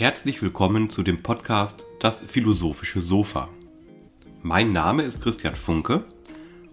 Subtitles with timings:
[0.00, 3.50] Herzlich willkommen zu dem Podcast Das philosophische Sofa.
[4.40, 6.06] Mein Name ist Christian Funke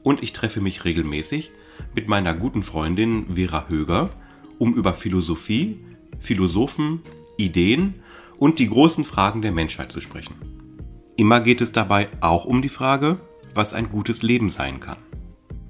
[0.01, 1.51] und ich treffe mich regelmäßig
[1.93, 4.11] mit meiner guten Freundin Vera Höger,
[4.59, 5.77] um über Philosophie,
[6.21, 7.01] Philosophen,
[7.35, 7.95] Ideen
[8.37, 10.35] und die großen Fragen der Menschheit zu sprechen.
[11.17, 13.19] Immer geht es dabei auch um die Frage,
[13.53, 14.99] was ein gutes Leben sein kann.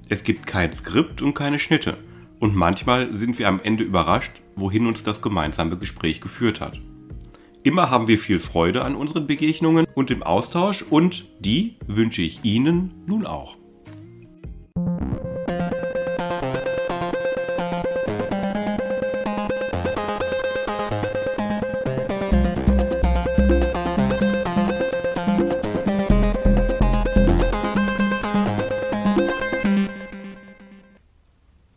[0.08, 1.96] Es gibt kein Skript und keine Schnitte
[2.38, 6.80] und manchmal sind wir am Ende überrascht, wohin uns das gemeinsame Gespräch geführt hat.
[7.68, 12.42] Immer haben wir viel Freude an unseren Begegnungen und im Austausch und die wünsche ich
[12.42, 13.58] Ihnen nun auch.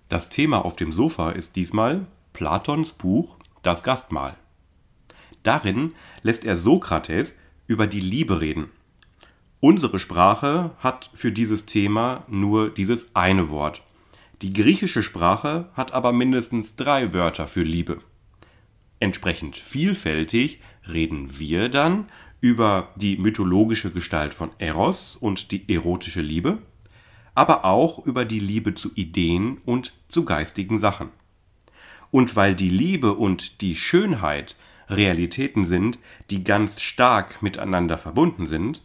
[0.08, 4.38] Das Thema auf dem Sofa ist diesmal Platons Buch Das Gastmahl.
[5.44, 7.36] Darin lässt er Sokrates
[7.68, 8.70] über die Liebe reden.
[9.60, 13.84] Unsere Sprache hat für dieses Thema nur dieses eine Wort.
[14.42, 18.02] Die griechische Sprache hat aber mindestens drei Wörter für Liebe.
[19.00, 20.62] Entsprechend vielfältig
[20.92, 22.06] reden wir dann
[22.40, 26.58] über die mythologische Gestalt von Eros und die erotische Liebe,
[27.36, 31.10] aber auch über die Liebe zu Ideen und zu geistigen Sachen.
[32.10, 34.56] Und weil die Liebe und die Schönheit
[34.92, 38.84] Realitäten sind, die ganz stark miteinander verbunden sind,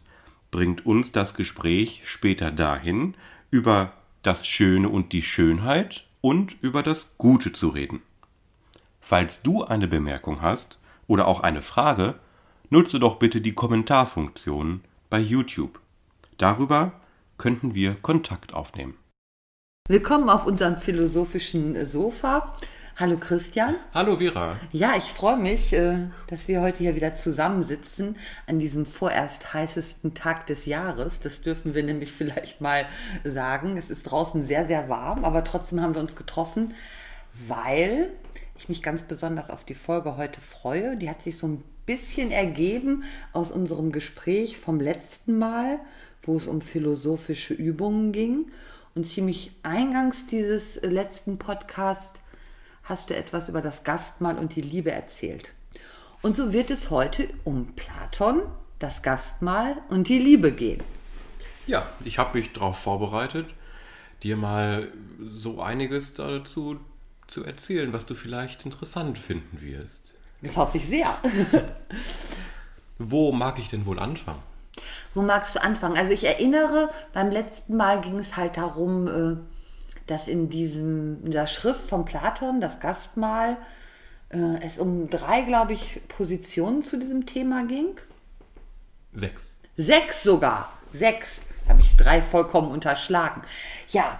[0.51, 3.15] bringt uns das Gespräch später dahin,
[3.51, 3.91] über
[4.23, 8.01] das Schöne und die Schönheit und über das Gute zu reden.
[9.01, 12.15] Falls du eine Bemerkung hast oder auch eine Frage,
[12.69, 15.79] nutze doch bitte die Kommentarfunktion bei YouTube.
[16.37, 16.93] Darüber
[17.37, 18.95] könnten wir Kontakt aufnehmen.
[19.87, 22.53] Willkommen auf unserem philosophischen Sofa.
[22.99, 23.75] Hallo Christian.
[23.93, 24.59] Hallo Vera.
[24.71, 28.15] Ja, ich freue mich, äh, dass wir heute hier wieder zusammensitzen
[28.47, 31.19] an diesem vorerst heißesten Tag des Jahres.
[31.19, 32.87] Das dürfen wir nämlich vielleicht mal
[33.23, 33.77] sagen.
[33.77, 36.73] Es ist draußen sehr, sehr warm, aber trotzdem haben wir uns getroffen,
[37.47, 38.09] weil
[38.57, 40.97] ich mich ganz besonders auf die Folge heute freue.
[40.97, 45.77] Die hat sich so ein bisschen ergeben aus unserem Gespräch vom letzten Mal,
[46.23, 48.47] wo es um philosophische Übungen ging.
[48.95, 52.19] Und ziemlich eingangs dieses letzten Podcasts
[52.87, 55.53] hast du etwas über das Gastmahl und die Liebe erzählt.
[56.21, 58.41] Und so wird es heute um Platon,
[58.79, 60.83] das Gastmahl und die Liebe gehen.
[61.67, 63.47] Ja, ich habe mich darauf vorbereitet,
[64.23, 64.91] dir mal
[65.35, 66.79] so einiges dazu
[67.27, 70.15] zu erzählen, was du vielleicht interessant finden wirst.
[70.41, 71.17] Das hoffe ich sehr.
[72.99, 74.41] Wo mag ich denn wohl anfangen?
[75.13, 75.97] Wo magst du anfangen?
[75.97, 79.37] Also ich erinnere, beim letzten Mal ging es halt darum, äh,
[80.07, 83.57] dass in, diesem, in der Schrift von Platon, das Gastmahl,
[84.29, 87.97] äh, es um drei, glaube ich, Positionen zu diesem Thema ging.
[89.13, 89.57] Sechs.
[89.75, 90.73] Sechs sogar.
[90.91, 91.41] Sechs.
[91.67, 93.41] Habe ich drei vollkommen unterschlagen.
[93.89, 94.19] Ja,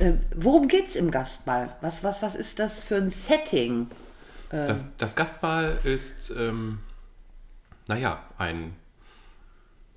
[0.00, 1.76] äh, worum geht es im Gastmahl?
[1.80, 3.90] Was, was, was ist das für ein Setting?
[4.50, 6.80] Äh, das, das Gastmahl ist, ähm,
[7.86, 8.74] naja, ein,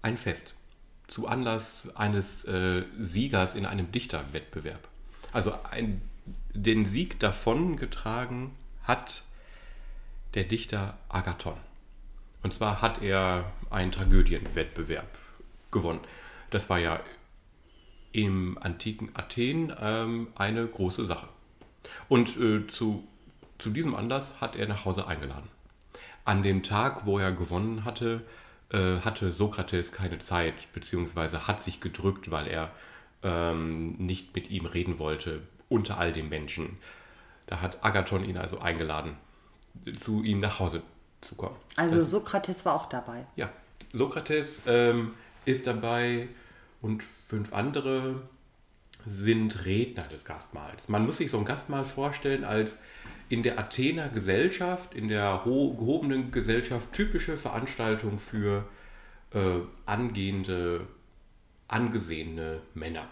[0.02, 0.56] ein Fest
[1.08, 4.89] zu Anlass eines äh, Siegers in einem Dichterwettbewerb.
[5.32, 6.02] Also ein,
[6.54, 9.24] den Sieg davon getragen hat
[10.34, 11.58] der Dichter Agathon.
[12.42, 15.08] Und zwar hat er einen Tragödienwettbewerb
[15.72, 16.00] gewonnen.
[16.50, 17.00] Das war ja
[18.12, 21.28] im antiken Athen ähm, eine große Sache.
[22.08, 23.08] Und äh, zu,
[23.60, 25.50] zu diesem Anlass hat er nach Hause eingeladen.
[26.26, 28.26] An dem Tag, wo er gewonnen hatte,
[28.72, 32.72] äh, hatte Sokrates keine Zeit, beziehungsweise hat sich gedrückt, weil er
[33.24, 36.78] ähm, nicht mit ihm reden wollte, unter all den Menschen.
[37.46, 39.18] Da hat Agathon ihn also eingeladen,
[39.98, 40.82] zu ihm nach Hause
[41.22, 41.56] zu kommen.
[41.76, 43.26] Also das, Sokrates war auch dabei.
[43.36, 43.50] Ja,
[43.94, 45.14] Sokrates ähm,
[45.46, 46.28] ist dabei
[46.82, 48.22] und fünf andere
[49.06, 50.90] sind Redner des Gastmahls.
[50.90, 52.78] Man muss sich so ein Gastmahl vorstellen als
[53.30, 58.66] in der Athener Gesellschaft, in der gehobenen Gesellschaft typische Veranstaltung für
[59.34, 60.88] äh, angehende
[61.70, 63.08] angesehene Männer.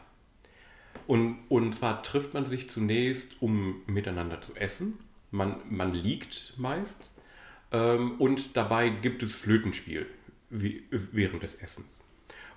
[1.07, 5.00] Und, und zwar trifft man sich zunächst, um miteinander zu essen.
[5.31, 7.12] Man, man liegt meist.
[7.71, 10.06] Ähm, und dabei gibt es Flötenspiel
[10.50, 11.88] wie, während des Essens.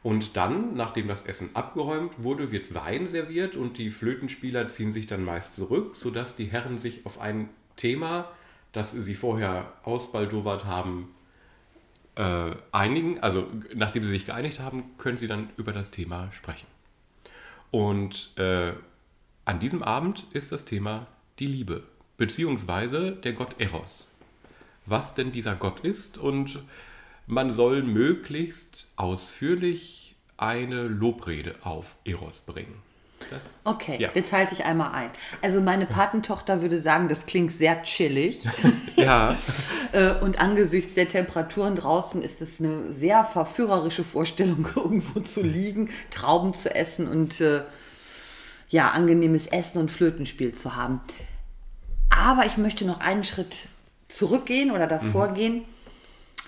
[0.02, 5.06] Und dann, nachdem das Essen abgeräumt wurde, wird Wein serviert und die Flötenspieler ziehen sich
[5.06, 8.30] dann meist zurück, sodass die Herren sich auf ein Thema,
[8.72, 11.14] das sie vorher ausbaldowert haben,
[12.16, 16.66] äh, einigen, also nachdem sie sich geeinigt haben, können sie dann über das Thema sprechen.
[17.70, 18.72] Und äh,
[19.44, 21.06] an diesem Abend ist das Thema
[21.38, 21.82] die Liebe,
[22.16, 24.06] beziehungsweise der Gott Eros.
[24.86, 26.60] was denn dieser Gott ist und
[27.26, 32.74] man soll möglichst ausführlich eine Lobrede auf Eros bringen.
[33.30, 34.10] Das, okay, ja.
[34.12, 35.10] jetzt halte ich einmal ein.
[35.40, 38.44] Also meine Patentochter würde sagen, das klingt sehr chillig.
[38.96, 39.38] ja.
[39.92, 45.90] Äh, und angesichts der Temperaturen draußen ist es eine sehr verführerische Vorstellung, irgendwo zu liegen,
[46.12, 47.62] Trauben zu essen und äh,
[48.68, 51.00] ja, angenehmes Essen und Flötenspiel zu haben.
[52.08, 53.66] Aber ich möchte noch einen Schritt
[54.08, 55.34] zurückgehen oder davor mhm.
[55.34, 55.64] gehen.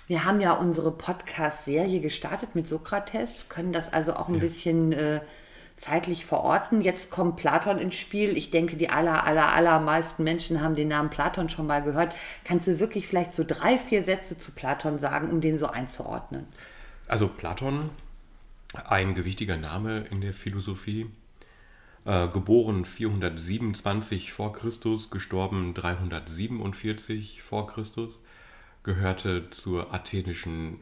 [0.07, 4.41] Wir haben ja unsere Podcast-Serie gestartet mit Sokrates, können das also auch ein ja.
[4.41, 5.21] bisschen äh,
[5.83, 6.81] zeitlich verorten.
[6.81, 8.37] Jetzt kommt Platon ins Spiel.
[8.37, 12.15] Ich denke, die aller, aller, allermeisten Menschen haben den Namen Platon schon mal gehört.
[12.45, 16.47] Kannst du wirklich vielleicht so drei, vier Sätze zu Platon sagen, um den so einzuordnen?
[17.09, 17.91] Also Platon,
[18.85, 21.11] ein gewichtiger Name in der Philosophie.
[22.05, 28.21] Äh, geboren 427 vor Christus, gestorben 347 vor Christus,
[28.85, 30.79] gehörte zur athenischen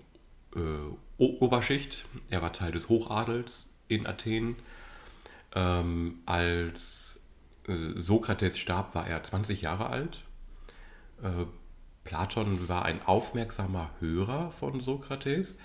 [0.55, 0.59] äh,
[1.17, 2.05] Oberschicht.
[2.29, 4.57] Er war Teil des Hochadels in Athen
[5.55, 7.21] ähm, als
[7.67, 10.23] äh, Sokrates starb, war er 20 Jahre alt.
[11.23, 11.47] Äh,
[12.05, 15.59] Platon war ein aufmerksamer Hörer von Sokrates.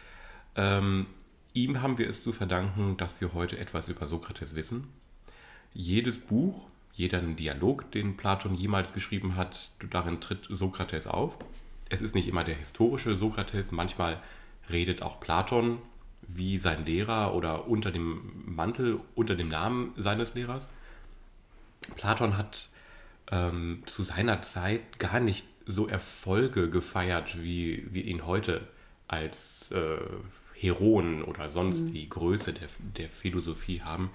[0.55, 1.07] Ähm,
[1.53, 4.87] ihm haben wir es zu verdanken, dass wir heute etwas über Sokrates wissen.
[5.73, 11.37] Jedes Buch, jeder Dialog, den Platon jemals geschrieben hat, darin tritt Sokrates auf.
[11.89, 14.21] Es ist nicht immer der historische Sokrates, manchmal
[14.69, 15.79] redet auch Platon
[16.27, 20.67] wie sein Lehrer oder unter dem Mantel, unter dem Namen seines Lehrers.
[21.95, 22.69] Platon hat
[23.31, 28.67] ähm, zu seiner Zeit gar nicht so Erfolge gefeiert, wie wir ihn heute
[29.07, 29.97] als äh,
[30.53, 31.93] Heroen oder sonst mhm.
[31.93, 34.09] die Größe der, der Philosophie haben.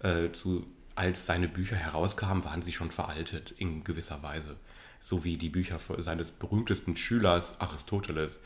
[0.00, 4.56] Äh, zu, als seine Bücher herauskamen, waren sie schon veraltet in gewisser Weise.
[5.00, 8.40] So wie die Bücher seines berühmtesten Schülers Aristoteles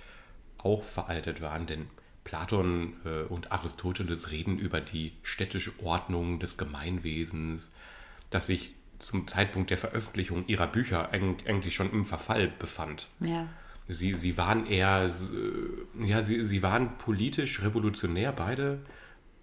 [0.59, 1.89] auch veraltet waren, denn
[2.25, 7.71] Platon äh, und Aristoteles reden über die städtische Ordnung des Gemeinwesens,
[8.31, 13.09] das sich zum Zeitpunkt der Veröffentlichung ihrer Bücher eigentlich schon im Verfall befand.
[13.21, 13.49] Ja.
[13.89, 18.79] Sie, sie waren eher, äh, ja, sie, sie waren politisch revolutionär, beide,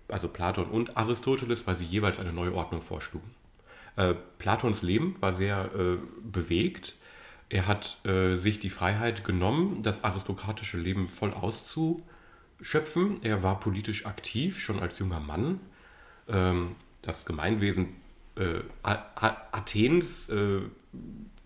[0.08, 3.30] also Platon und Aristoteles, weil sie jeweils eine neue Ordnung vorschlugen.
[3.98, 6.96] Äh, Platons Leben war sehr äh, bewegt.
[7.50, 12.04] Er hat äh, sich die Freiheit genommen, das aristokratische Leben voll auszu
[12.62, 13.24] schöpfen.
[13.24, 15.60] Er war politisch aktiv, schon als junger Mann.
[16.28, 17.96] Ähm, das Gemeinwesen
[18.36, 20.62] äh, Athens äh,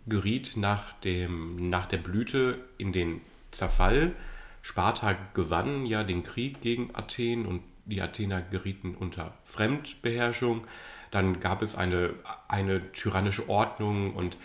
[0.07, 3.21] geriet nach, dem, nach der Blüte in den
[3.51, 4.13] Zerfall.
[4.61, 10.65] Sparta gewann ja den Krieg gegen Athen und die Athener gerieten unter Fremdbeherrschung.
[11.11, 12.13] Dann gab es eine,
[12.47, 14.37] eine tyrannische Ordnung und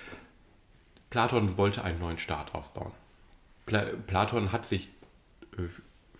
[1.10, 2.92] Platon wollte einen neuen Staat aufbauen.
[3.64, 4.88] Pla Platon hat sich
[5.56, 5.62] äh,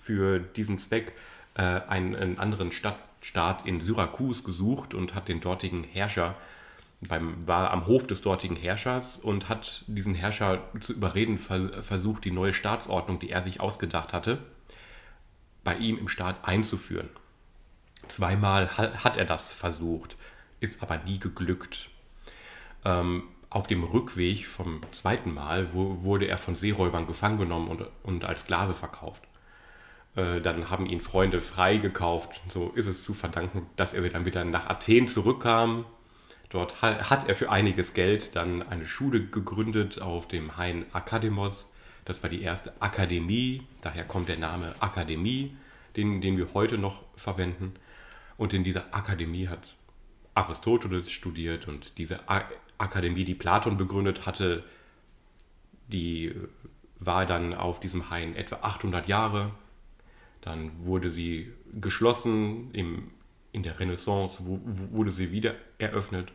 [0.09, 1.13] für diesen Zweck
[1.55, 6.35] äh, einen, einen, anderen Stadtstaat in Syrakus gesucht und hat den dortigen Herrscher
[7.07, 12.25] beim, war am Hof des dortigen Herrschers und hat diesen Herrscher zu überreden ver versucht,
[12.25, 14.39] die neue Staatsordnung, die er sich ausgedacht hatte,
[15.63, 17.11] bei ihm im Staat einzuführen.
[18.09, 20.17] Zweimal hat er das versucht,
[20.61, 21.91] ist aber nie geglückt.
[22.87, 28.25] Ähm, auf dem Rückweg vom zweiten Mal wurde er von Seeräubern gefangen genommen und, und
[28.25, 29.28] als Sklave verkauft.
[30.17, 32.41] Äh, dann haben ihn Freunde freigekauft.
[32.49, 35.85] So ist es zu verdanken, dass er dann wieder nach Athen zurückkam.
[36.51, 41.71] Dort hat er für einiges Geld dann eine Schule gegründet auf dem Hain Akademos.
[42.07, 45.55] Das war die erste Akademie, daher kommt der Name Akademie,
[45.95, 47.75] den, den wir heute noch verwenden.
[48.39, 49.77] Und in dieser Akademie hat
[50.35, 52.21] Aristoteles studiert und diese
[52.79, 54.65] Akademie, die Platon begründet hatte,
[55.89, 56.35] die
[56.99, 59.51] war dann auf diesem Hain etwa 800 Jahre
[60.41, 63.11] dann wurde sie geschlossen, im,
[63.53, 66.33] in der Renaissance wurde sie wieder eröffnet.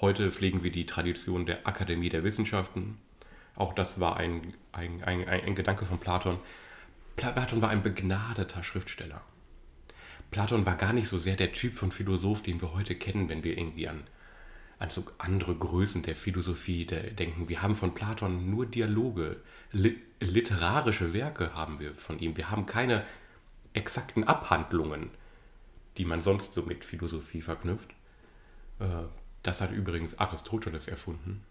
[0.00, 2.98] Heute pflegen wir die Tradition der Akademie der Wissenschaften.
[3.56, 6.38] Auch das war ein, ein, ein, ein Gedanke von Platon.
[7.16, 9.20] Platon war ein begnadeter Schriftsteller.
[10.30, 13.44] Platon war gar nicht so sehr der Typ von Philosoph, den wir heute kennen, wenn
[13.44, 14.02] wir irgendwie an,
[14.80, 17.48] an so andere Größen der Philosophie denken.
[17.48, 19.36] Wir haben von Platon nur Dialoge,
[19.70, 22.36] li literarische Werke haben wir von ihm.
[22.36, 23.04] Wir haben keine
[23.74, 25.10] exakten Abhandlungen,
[25.98, 27.90] die man sonst so mit Philosophie verknüpft.
[28.80, 28.84] Äh,
[29.42, 31.44] das hat übrigens Aristoteles erfunden.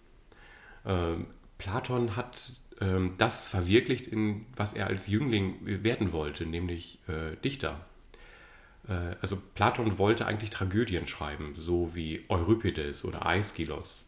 [0.85, 1.27] Ähm,
[1.59, 7.85] Platon hat ähm, das verwirklicht, in was er als Jüngling werden wollte, nämlich äh, Dichter.
[8.87, 14.05] Äh, also Platon wollte eigentlich Tragödien schreiben, so wie Euripides oder Aeschylus.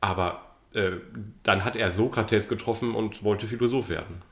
[0.00, 0.92] Aber äh,
[1.42, 4.22] dann hat er Sokrates getroffen und wollte Philosoph werden.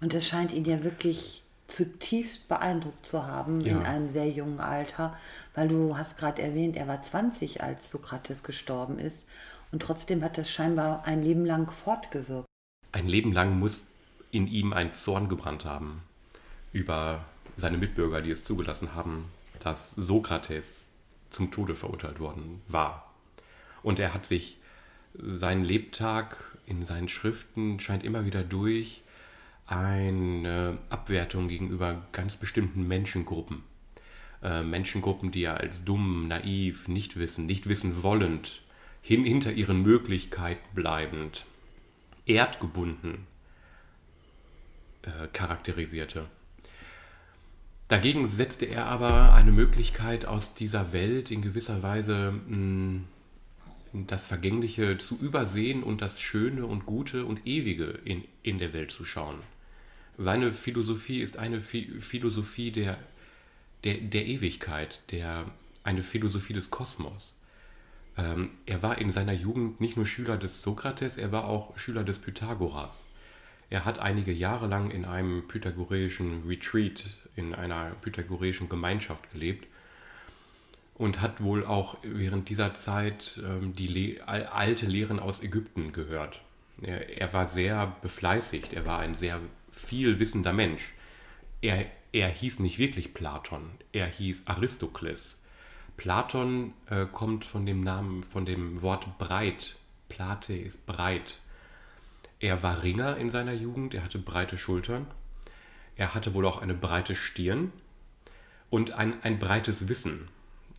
[0.00, 1.42] Und das scheint ihn ja wirklich
[1.74, 3.72] zutiefst beeindruckt zu haben Ja.
[3.72, 5.16] in einem sehr jungen Alter,
[5.54, 9.26] weil du hast gerade erwähnt, er war 20, als Sokrates gestorben ist
[9.72, 12.46] und trotzdem hat das scheinbar ein Leben lang fortgewirkt.
[12.92, 13.86] Ein Leben lang muss
[14.30, 16.02] in ihm ein Zorn gebrannt haben
[16.72, 17.24] über
[17.56, 19.24] seine Mitbürger, die es zugelassen haben,
[19.60, 20.84] dass Sokrates
[21.30, 23.10] zum Tode verurteilt worden war.
[23.82, 24.58] Und er hat sich
[25.14, 29.02] seinen Lebtag in seinen Schriften scheint immer wieder durch
[29.66, 33.62] eine Abwertung gegenüber ganz bestimmten Menschengruppen.
[34.42, 38.62] Äh, Menschengruppen, die er als dumm, naiv, nicht wissen, nicht wissen wollend,
[39.00, 41.46] hin, hinter ihren Möglichkeiten bleibend,
[42.26, 43.26] erdgebunden
[45.02, 46.26] äh, charakterisierte.
[47.88, 53.00] Dagegen setzte er aber eine Möglichkeit aus dieser Welt in gewisser Weise mh,
[53.92, 58.90] das Vergängliche zu übersehen und das Schöne und Gute und Ewige in, in der Welt
[58.90, 59.36] zu schauen.
[60.16, 62.98] Seine Philosophie ist eine Phi- Philosophie der,
[63.82, 65.44] der, der Ewigkeit, der,
[65.82, 67.34] eine Philosophie des Kosmos.
[68.16, 72.04] Ähm, er war in seiner Jugend nicht nur Schüler des Sokrates, er war auch Schüler
[72.04, 73.04] des Pythagoras.
[73.70, 79.66] Er hat einige Jahre lang in einem pythagoreischen Retreat, in einer pythagoreischen Gemeinschaft gelebt
[80.94, 85.92] und hat wohl auch während dieser Zeit ähm, die Le al- alte Lehren aus Ägypten
[85.92, 86.40] gehört.
[86.82, 89.40] Er, er war sehr befleißigt, er war ein sehr
[89.74, 90.94] viel wissender Mensch.
[91.60, 95.38] Er, er hieß nicht wirklich Platon, er hieß Aristokles.
[95.96, 99.76] Platon äh, kommt von dem Namen, von dem Wort breit.
[100.08, 101.38] Plate ist breit.
[102.40, 105.06] Er war Ringer in seiner Jugend, er hatte breite Schultern.
[105.96, 107.72] Er hatte wohl auch eine breite Stirn
[108.70, 110.28] und ein, ein breites Wissen.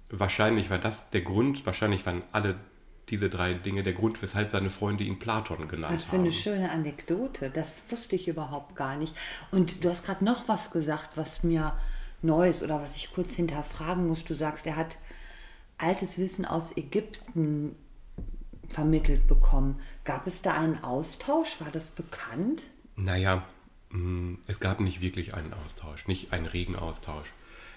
[0.09, 2.55] Wahrscheinlich war das der Grund, wahrscheinlich waren alle
[3.09, 6.23] diese drei Dinge der Grund, weshalb seine Freunde ihn Platon genannt Was für haben.
[6.23, 9.15] eine schöne Anekdote, das wusste ich überhaupt gar nicht.
[9.51, 11.77] Und du hast gerade noch was gesagt, was mir
[12.21, 14.23] neu ist oder was ich kurz hinterfragen muss.
[14.23, 14.97] Du sagst, er hat
[15.77, 17.75] altes Wissen aus Ägypten
[18.69, 19.79] vermittelt bekommen.
[20.03, 21.61] Gab es da einen Austausch?
[21.61, 22.63] War das bekannt?
[22.95, 23.43] Naja,
[23.91, 27.31] mh, es gab nicht wirklich einen Austausch, nicht einen regen Austausch.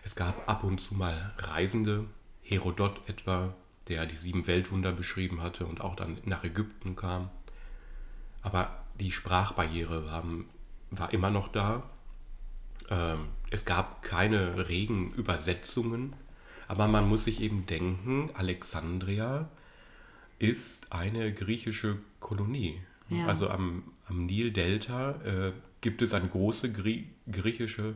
[0.04, 2.06] Es gab ab und zu mal Reisende,
[2.42, 3.52] Herodot etwa,
[3.88, 7.30] der die sieben Weltwunder beschrieben hatte und auch dann nach Ägypten kam.
[8.42, 10.25] Aber die Sprachbarriere war,
[10.90, 11.88] war immer noch da.
[12.90, 16.14] Ähm, es gab keine regen Übersetzungen,
[16.66, 19.49] aber man muss sich eben denken, Alexandria
[20.38, 22.80] ist eine griechische Kolonie.
[23.09, 23.26] Ja.
[23.26, 27.95] Also am, am Nildelta äh, gibt es eine große Grie griechische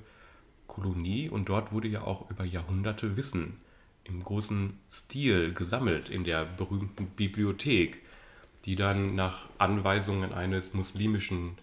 [0.66, 3.58] Kolonie und dort wurde ja auch über Jahrhunderte Wissen
[4.04, 8.02] im großen Stil gesammelt in der berühmten Bibliothek,
[8.64, 11.58] die dann nach Anweisungen eines muslimischen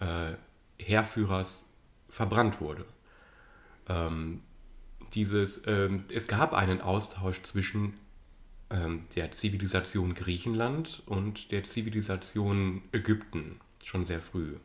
[0.00, 0.32] äh,
[0.78, 1.64] Heerführers
[2.08, 2.84] verbrannt wurde.
[3.88, 4.40] Ähm,
[5.14, 7.94] dieses, ähm, es gab einen Austausch zwischen
[8.70, 14.56] ähm, der Zivilisation Griechenland und der Zivilisation Ägypten schon sehr früh.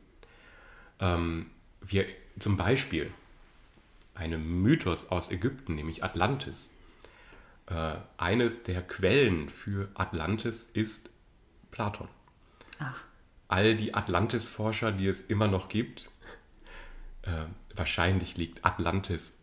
[0.99, 1.47] Ähm,
[1.81, 2.05] wir
[2.39, 3.11] zum Beispiel
[4.15, 6.71] einem Mythos aus Ägypten, nämlich Atlantis.
[7.67, 11.09] Äh, eines der Quellen für Atlantis ist
[11.71, 12.07] Platon.
[12.79, 13.03] Ach,
[13.47, 16.09] All die Atlantis-Forscher, die es immer noch gibt,
[17.21, 19.37] äh, wahrscheinlich liegt Atlantis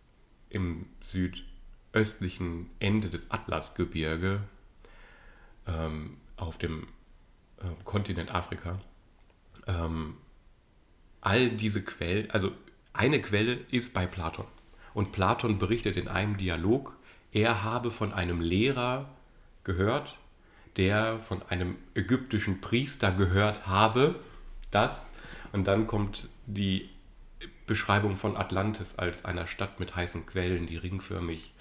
[0.48, 4.42] im südöstlichen Ende des Atlasgebirge
[5.66, 6.88] ähm, auf dem
[7.58, 8.80] äh, Kontinent Afrika.
[9.66, 10.16] Ähm,
[11.20, 12.52] all diese Quellen, also
[12.92, 14.46] eine Quelle ist bei Platon.
[14.92, 16.96] Und Platon berichtet in einem Dialog,
[17.32, 19.08] er habe von einem Lehrer
[19.64, 20.16] gehört,
[20.76, 24.16] der von einem ägyptischen Priester gehört habe,
[24.70, 25.14] das,
[25.52, 26.88] und dann kommt die
[27.66, 31.52] Beschreibung von Atlantis als einer Stadt mit heißen Quellen, die ringförmig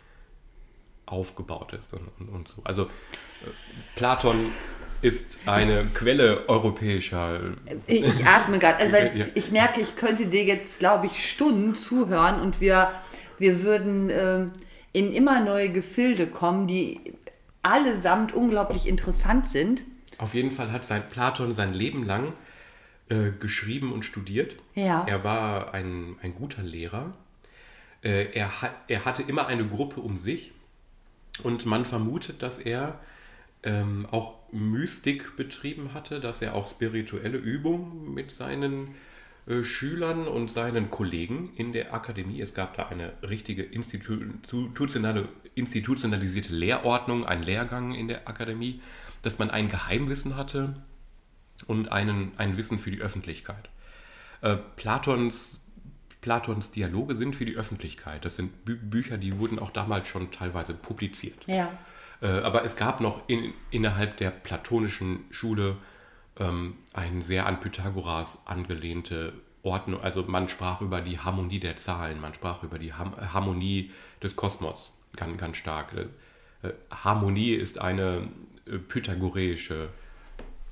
[1.05, 2.61] aufgebaut ist und, und, und so.
[2.63, 2.87] Also äh,
[3.95, 4.51] Platon
[5.01, 7.39] ist eine Quelle europäischer
[7.87, 9.25] ich, atme gerade, also, weil Ja.
[9.33, 12.91] ich merke, ich könnte dir jetzt, glaube ich, Stunden zuhören und wir,
[13.37, 14.51] wir würden ähm,
[14.93, 16.99] in immer neue Gefilde kommen, die
[17.61, 19.83] allesamt unglaublich interessant sind.
[20.17, 22.33] Auf jeden Fall hat sein Platon sein Leben lang
[23.09, 24.55] äh, geschrieben und studiert.
[24.75, 25.05] Ja.
[25.07, 27.13] Er war ein, ein guter Lehrer.
[28.01, 28.51] Äh, er,
[28.87, 30.51] er hatte immer eine Gruppe um sich
[31.43, 32.99] und man vermutet, dass er
[33.63, 38.95] ähm, auch Mystik betrieben hatte, dass er auch spirituelle Übungen mit seinen
[39.63, 47.25] Schülern und seinen Kollegen in der Akademie, es gab da eine richtige institutionale, institutionalisierte Lehrordnung,
[47.25, 48.81] einen Lehrgang in der Akademie,
[49.21, 50.75] dass man ein Geheimwissen hatte,
[51.67, 53.69] und einen, ein Wissen für die Öffentlichkeit.
[54.41, 55.59] Äh, Platons,
[56.21, 58.25] Platons Dialoge sind für die Öffentlichkeit.
[58.25, 61.37] Das sind Bü Bücher, die wurden auch damals schon teilweise publiziert.
[61.47, 61.71] Ja.
[62.21, 65.77] Äh, aber es gab noch in, innerhalb der platonischen Schule
[66.39, 70.01] ähm, eine sehr an Pythagoras angelehnte Ordnung.
[70.01, 73.91] Also man sprach über die Harmonie der Zahlen, man sprach über die Ham Harmonie
[74.23, 75.93] des Kosmos ganz, ganz stark.
[75.93, 78.29] Äh, Harmonie ist eine
[78.65, 79.89] äh, pythagoreische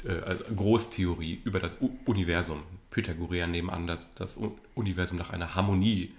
[0.03, 2.63] äh, also Großtheorie über das U Universum.
[2.89, 4.39] Pythagoreer nehmen an, dass das
[4.73, 6.13] Universum nach einer Harmonie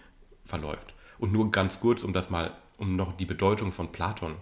[0.44, 0.94] verläuft.
[1.18, 4.36] Und nur ganz kurz, um das mal, um noch die Bedeutung von Platon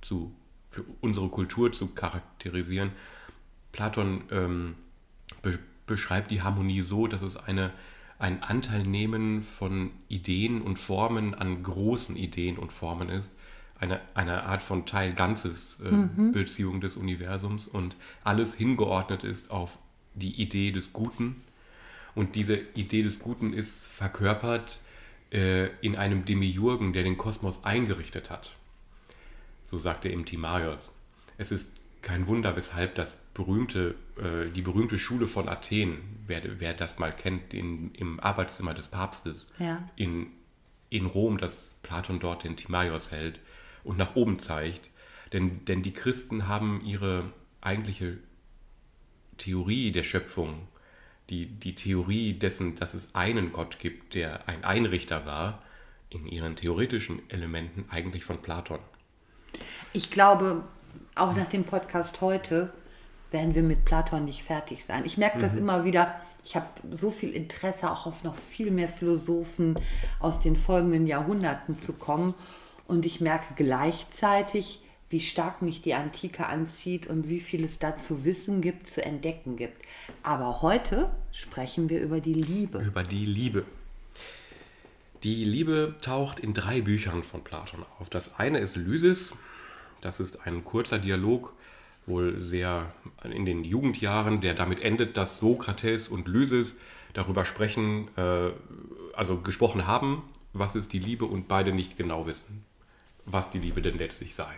[0.00, 0.34] zu,
[0.70, 2.92] für unsere Kultur zu charakterisieren.
[3.74, 4.74] Platon ähm,
[5.42, 7.70] be beschreibt die Harmonie so, dass es eine,
[8.18, 13.32] ein Anteilnehmen von Ideen und Formen an großen Ideen und Formen ist,
[13.78, 16.80] eine, eine Art von Teil-Ganzes-Beziehung äh, mhm.
[16.80, 19.76] des Universums und alles hingeordnet ist auf
[20.14, 21.42] die Idee des Guten.
[22.14, 24.80] Und diese Idee des Guten ist verkörpert
[25.32, 28.52] äh, in einem Demiurgen, der den Kosmos eingerichtet hat.
[29.66, 30.92] So sagte im Timaios.
[31.36, 36.74] Es ist kein Wunder, weshalb das berühmte, äh, die berühmte Schule von Athen, wer, wer
[36.74, 39.82] das mal kennt, in, im Arbeitszimmer des Papstes ja.
[39.96, 40.26] in,
[40.90, 43.40] in Rom, dass Platon dort den Timaios hält,
[43.82, 44.90] und nach oben zeigt.
[45.32, 48.18] Denn, denn die Christen haben ihre eigentliche
[49.38, 50.68] Theorie der Schöpfung,
[51.30, 55.62] die, die Theorie dessen, dass es einen Gott gibt, der ein Einrichter war,
[56.10, 58.78] in ihren theoretischen Elementen eigentlich von Platon.
[59.92, 60.64] Ich glaube,
[61.14, 62.72] auch nach dem Podcast heute
[63.30, 65.04] werden wir mit Platon nicht fertig sein.
[65.04, 65.58] Ich merke das mhm.
[65.58, 66.14] immer wieder.
[66.44, 69.78] Ich habe so viel Interesse, auch auf noch viel mehr Philosophen
[70.20, 72.34] aus den folgenden Jahrhunderten zu kommen.
[72.86, 77.96] Und ich merke gleichzeitig, wie stark mich die Antike anzieht und wie viel es da
[77.96, 79.82] zu wissen gibt, zu entdecken gibt.
[80.22, 82.78] Aber heute sprechen wir über die Liebe.
[82.78, 83.64] Über die Liebe.
[85.22, 88.10] Die Liebe taucht in drei Büchern von Platon auf.
[88.10, 89.34] Das eine ist Lysis.
[90.04, 91.52] Das ist ein kurzer Dialog,
[92.06, 92.92] wohl sehr
[93.24, 96.76] in den Jugendjahren, der damit endet, dass Sokrates und Lysis
[97.14, 98.50] darüber sprechen, äh,
[99.14, 102.64] also gesprochen haben, was ist die Liebe und beide nicht genau wissen
[103.26, 104.52] was die Liebe denn letztlich sei.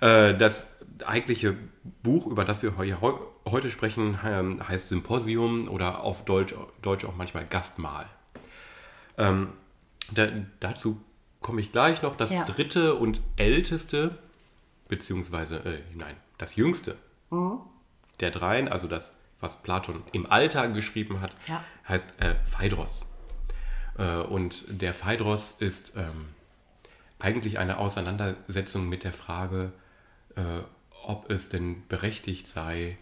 [0.00, 1.56] Äh, das eigentliche
[2.02, 7.46] Buch, über das wir heute sprechen, ähm, heißt Symposium oder auf Deutsch, Deutsch auch manchmal
[7.46, 8.06] Gastmahl.
[9.18, 9.48] Ähm,
[10.12, 10.28] da,
[10.60, 11.00] dazu
[11.40, 12.16] komme ich gleich noch.
[12.16, 12.44] Das ja.
[12.44, 14.16] dritte und älteste,
[14.92, 16.98] beziehungsweise, äh, nein, das jüngste
[17.30, 17.60] mhm.
[18.20, 21.64] der dreien, also das, was Platon im Alter geschrieben hat, ja.
[21.88, 23.06] heißt äh, Phaedros.
[23.96, 26.28] Äh, und der Phaedros ist ähm,
[27.18, 29.72] eigentlich eine Auseinandersetzung mit der Frage,
[30.36, 30.42] äh,
[31.04, 32.98] ob es denn berechtigt sei,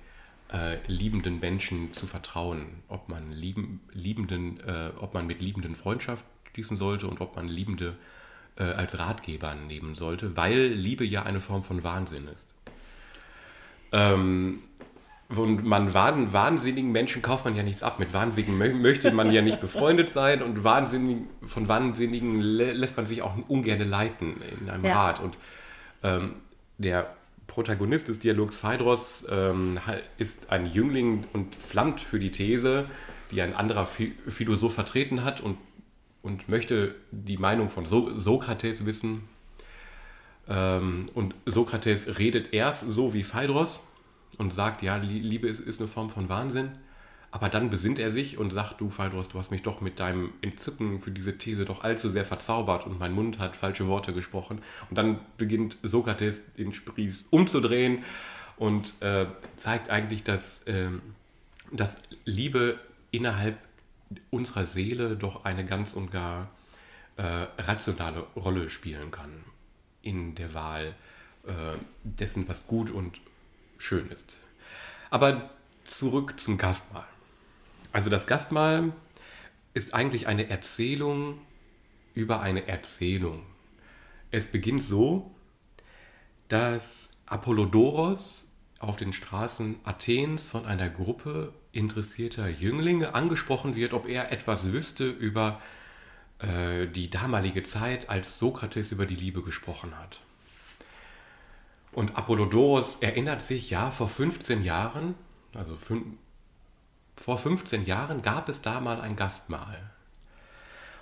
[0.52, 6.24] äh, liebenden Menschen zu vertrauen, ob man lieben, liebenden, äh, ob man mit Liebenden Freundschaft
[6.52, 8.19] schließen sollte und ob man Liebende äh,
[8.64, 12.46] als Ratgeber nehmen sollte, weil Liebe ja eine Form von Wahnsinn ist.
[13.92, 14.60] Ähm,
[15.36, 18.00] und man wahnsinnigen Menschen kauft man ja nichts ab.
[18.00, 23.22] Mit Wahnsinnigen möchte man ja nicht befreundet sein und Wahnsinnigen, von Wahnsinnigen lässt man sich
[23.22, 24.94] auch ungern leiten in einem ja.
[24.94, 25.20] Rat.
[25.20, 25.38] Und
[26.02, 26.34] ähm,
[26.78, 27.14] der
[27.46, 29.78] Protagonist des Dialogs Phaedros ähm,
[30.18, 32.86] ist ein Jüngling und flammt für die These,
[33.30, 35.58] die ein anderer Philosoph vertreten hat und,
[36.22, 39.22] und möchte die Meinung von so Sokrates wissen.
[40.48, 43.82] Ähm, und Sokrates redet erst so wie Phaedros
[44.38, 46.72] und sagt, ja, Liebe ist, ist eine Form von Wahnsinn.
[47.32, 50.32] Aber dann besinnt er sich und sagt, du Phaedros, du hast mich doch mit deinem
[50.42, 54.60] Entzücken für diese These doch allzu sehr verzaubert und mein Mund hat falsche Worte gesprochen.
[54.88, 58.02] Und dann beginnt Sokrates den Spieß umzudrehen
[58.56, 60.88] und äh, zeigt eigentlich, dass, äh,
[61.70, 62.80] dass Liebe
[63.12, 63.56] innerhalb
[64.30, 66.50] unserer Seele doch eine ganz und gar
[67.16, 67.22] äh,
[67.58, 69.44] rationale Rolle spielen kann
[70.02, 70.94] in der Wahl
[71.46, 73.20] äh, dessen, was gut und
[73.78, 74.36] schön ist.
[75.10, 75.50] Aber
[75.84, 77.06] zurück zum Gastmahl.
[77.92, 78.92] Also das Gastmahl
[79.74, 81.38] ist eigentlich eine Erzählung
[82.14, 83.42] über eine Erzählung.
[84.30, 85.30] Es beginnt so,
[86.48, 88.46] dass Apollodoros
[88.78, 95.08] auf den Straßen Athens von einer Gruppe interessierter Jünglinge angesprochen wird, ob er etwas wüsste
[95.08, 95.60] über
[96.40, 100.20] äh, die damalige Zeit, als Sokrates über die Liebe gesprochen hat.
[101.92, 105.14] Und Apollodoros erinnert sich, ja, vor 15 Jahren,
[105.54, 105.76] also
[107.16, 109.90] vor 15 Jahren gab es da mal ein Gastmahl.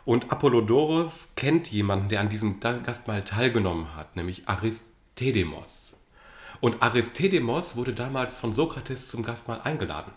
[0.05, 5.97] Und Apollodoros kennt jemanden, der an diesem Gastmahl teilgenommen hat, nämlich Aristedemos.
[6.61, 10.13] Und Aristidemos wurde damals von Sokrates zum Gastmahl eingeladen.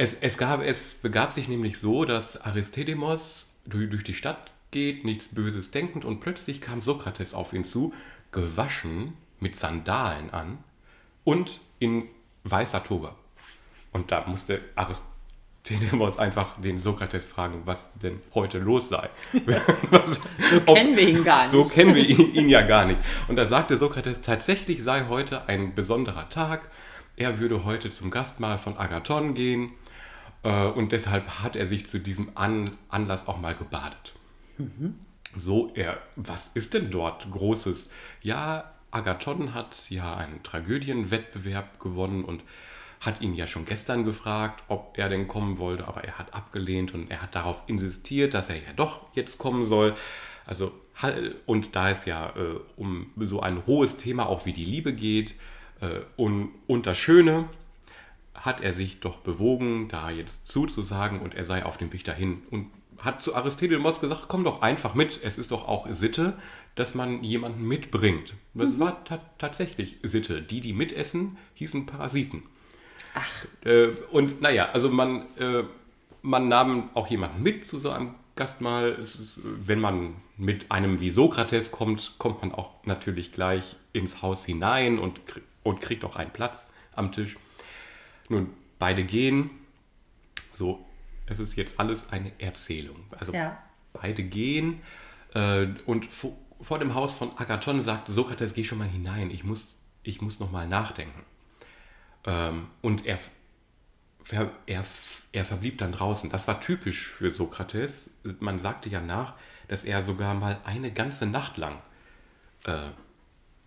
[0.00, 5.04] Es, es, gab, es begab sich nämlich so, dass Aristidemos durch, durch die Stadt geht,
[5.04, 7.92] nichts Böses denkend, und plötzlich kam Sokrates auf ihn zu,
[8.32, 10.56] gewaschen, mit Sandalen an
[11.22, 12.04] und in
[12.44, 13.14] weißer Toga.
[13.92, 19.10] Und da musste Aristidemos einfach den Sokrates fragen, was denn heute los sei.
[19.34, 21.50] so kennen wir ihn gar nicht.
[21.50, 23.00] So kennen wir ihn, ihn ja gar nicht.
[23.28, 26.70] Und da sagte Sokrates, tatsächlich sei heute ein besonderer Tag.
[27.16, 29.72] Er würde heute zum Gastmahl von Agathon gehen
[30.42, 34.14] und deshalb hat er sich zu diesem An Anlass auch mal gebadet.
[34.58, 34.98] Mhm.
[35.36, 37.88] So, er, was ist denn dort Großes?
[38.22, 42.42] Ja, Agathon hat ja einen Tragödienwettbewerb gewonnen und
[43.00, 46.92] hat ihn ja schon gestern gefragt, ob er denn kommen wollte, aber er hat abgelehnt
[46.92, 49.94] und er hat darauf insistiert, dass er ja doch jetzt kommen soll.
[50.44, 50.72] Also,
[51.46, 55.34] und da es ja äh, um so ein hohes Thema auch wie die Liebe geht
[55.80, 57.48] äh, und, und das Schöne,
[58.40, 62.42] hat er sich doch bewogen, da jetzt zuzusagen und er sei auf dem Weg dahin
[62.50, 66.34] und hat zu Aristidemos gesagt, komm doch einfach mit, es ist doch auch Sitte,
[66.74, 68.34] dass man jemanden mitbringt.
[68.54, 68.80] Das mhm.
[68.80, 70.42] war ta tatsächlich Sitte.
[70.42, 72.42] Die, die mitessen, hießen Parasiten.
[73.14, 73.46] Ach.
[73.64, 75.64] Äh, und naja, also man, äh,
[76.22, 78.92] man nahm auch jemanden mit zu so einem Gastmahl.
[78.92, 84.44] Ist, wenn man mit einem wie Sokrates kommt, kommt man auch natürlich gleich ins Haus
[84.44, 85.20] hinein und,
[85.62, 87.36] und kriegt auch einen Platz am Tisch.
[88.30, 89.50] Nun, beide gehen.
[90.52, 90.86] So,
[91.26, 93.04] es ist jetzt alles eine Erzählung.
[93.18, 93.60] Also ja.
[93.92, 94.80] beide gehen
[95.34, 99.44] äh, und vor, vor, dem Haus von Agathon sagt Sokrates, geh schon mal hinein, ich
[99.44, 101.24] muss, ich muss noch mal nachdenken.
[102.24, 103.18] Ähm, und er,
[104.30, 104.84] er, er,
[105.32, 106.30] er verblieb dann draußen.
[106.30, 108.10] Das war typisch für Sokrates.
[108.38, 109.34] Man sagte ja nach,
[109.68, 111.78] dass er sogar mal eine ganze Nacht lang
[112.64, 112.90] äh,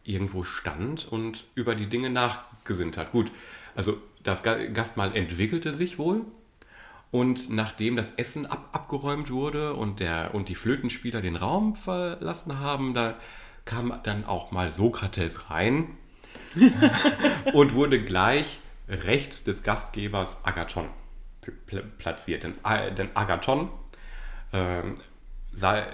[0.04, 3.12] irgendwo stand und über die Dinge nachgesinnt hat.
[3.12, 3.32] Gut,
[3.76, 6.22] also das Gastmahl entwickelte sich wohl
[7.12, 12.60] und nachdem das Essen ab, abgeräumt wurde und, der, und die Flötenspieler den Raum verlassen
[12.60, 13.16] haben, da
[13.66, 15.90] kam dann auch mal Sokrates rein
[17.54, 20.88] und wurde gleich rechts des Gastgebers Agathon
[21.98, 22.44] platziert.
[22.44, 23.70] Denn, äh, Agathon
[24.52, 24.82] äh,
[25.52, 25.86] sei,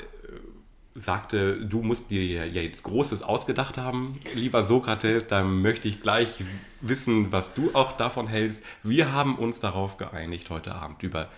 [1.00, 6.44] sagte, du musst dir ja jetzt Großes ausgedacht haben, lieber Sokrates, da möchte ich gleich
[6.82, 8.64] wissen, was du auch davon hältst.
[8.84, 11.30] Wir haben uns darauf geeinigt, heute Abend über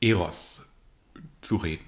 [0.00, 0.62] Eros
[1.42, 1.84] zu reden.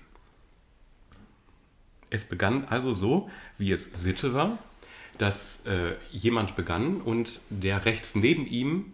[2.11, 4.59] Es begann also so, wie es Sitte war,
[5.19, 8.93] dass äh, jemand begann und der rechts neben ihm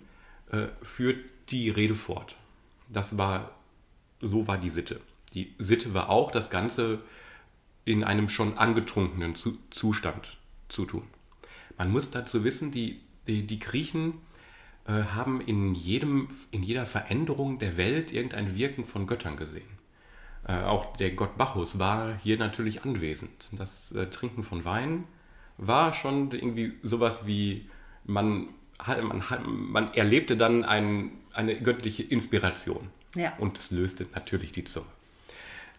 [0.52, 1.18] äh, führt
[1.50, 2.34] die Rede fort.
[2.88, 3.50] Das war,
[4.20, 5.00] so war die Sitte.
[5.34, 7.00] Die Sitte war auch, das Ganze
[7.86, 9.34] in einem schon angetrunkenen
[9.70, 10.36] Zustand
[10.68, 11.04] zu tun.
[11.78, 14.14] Man muss dazu wissen, die, die, die Griechen
[14.86, 19.68] äh, haben in, jedem, in jeder Veränderung der Welt irgendein Wirken von Göttern gesehen.
[20.48, 23.48] Äh, auch der Gott Bacchus war hier natürlich anwesend.
[23.52, 25.04] Das äh, Trinken von Wein
[25.56, 27.70] war schon irgendwie sowas wie,
[28.04, 28.48] man,
[28.84, 32.90] man, man erlebte dann ein, eine göttliche Inspiration.
[33.14, 33.32] Ja.
[33.38, 34.86] Und es löste natürlich die Zunge.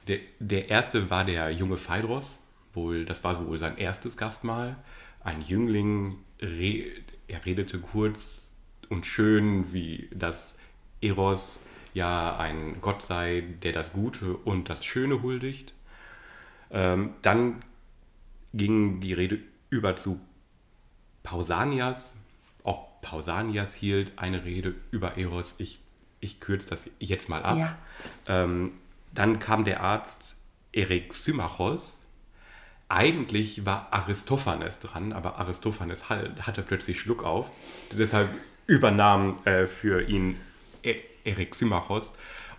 [0.08, 2.39] Der, der erste war der junge Phaedros,
[2.74, 4.78] wohl, das war wohl sein erstes Gastmahl.
[5.22, 6.86] Ein Jüngling, re,
[7.28, 8.50] er redete kurz
[8.89, 10.58] und schön, wie das
[11.02, 11.60] Eros
[11.93, 15.74] ja ein Gott sei, der das Gute und das Schöne huldigt.
[16.70, 17.63] Ähm, dann
[18.54, 19.39] ging die Rede
[19.70, 20.20] über zu
[21.24, 22.15] Pausanias.
[22.63, 25.56] Auch Pausanias hielt eine Rede über Eros.
[25.58, 25.80] Ich,
[26.20, 27.58] ich kürze das jetzt mal ab.
[27.58, 27.78] Ja.
[28.28, 28.74] Ähm,
[29.17, 30.36] dann kam der Arzt
[30.71, 31.13] Erik.
[32.88, 37.49] Eigentlich war Aristophanes dran, aber Aristophanes hatte plötzlich Schluck auf.
[37.91, 38.30] Deshalb
[38.67, 40.39] übernahm äh, für ihn
[40.84, 40.95] e.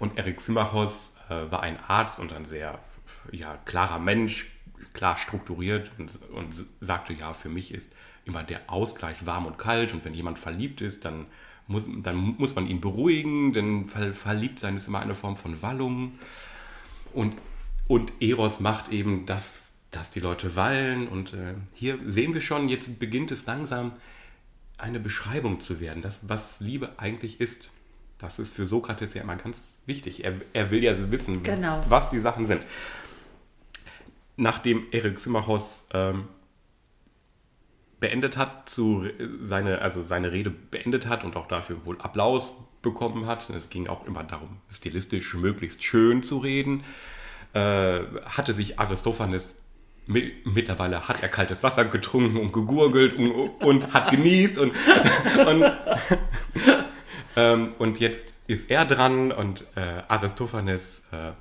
[0.00, 2.78] Und Erik äh, war ein Arzt und ein sehr
[3.30, 4.48] ja, klarer Mensch,
[4.92, 7.92] klar strukturiert und, und sagte, ja, für mich ist
[8.24, 11.26] immer der Ausgleich warm und kalt und wenn jemand verliebt ist, dann
[11.68, 16.18] muss, dann muss man ihn beruhigen, denn verliebt sein ist immer eine Form von Wallung.
[17.12, 17.34] Und,
[17.86, 21.06] und Eros macht eben das, dass die Leute wallen.
[21.08, 23.92] Und äh, hier sehen wir schon, jetzt beginnt es langsam
[24.78, 27.70] eine Beschreibung zu werden, das, was Liebe eigentlich ist.
[28.18, 30.24] Das ist für Sokrates ja immer ganz wichtig.
[30.24, 31.84] Er, er will ja wissen, genau.
[31.88, 32.62] was die Sachen sind.
[34.36, 36.28] Nachdem Erik Symmachos ähm,
[38.00, 39.04] beendet hat, zu,
[39.42, 43.88] seine, also seine Rede beendet hat und auch dafür wohl Applaus bekommen hat, es ging
[43.88, 46.84] auch immer darum, stilistisch möglichst schön zu reden,
[47.54, 49.54] äh, hatte sich Aristophanes
[50.08, 54.72] mittlerweile hat er kaltes Wasser getrunken und gegurgelt und, und hat genießt und,
[55.46, 55.64] und,
[57.36, 61.32] ähm, und jetzt ist er dran und äh, Aristophanes äh,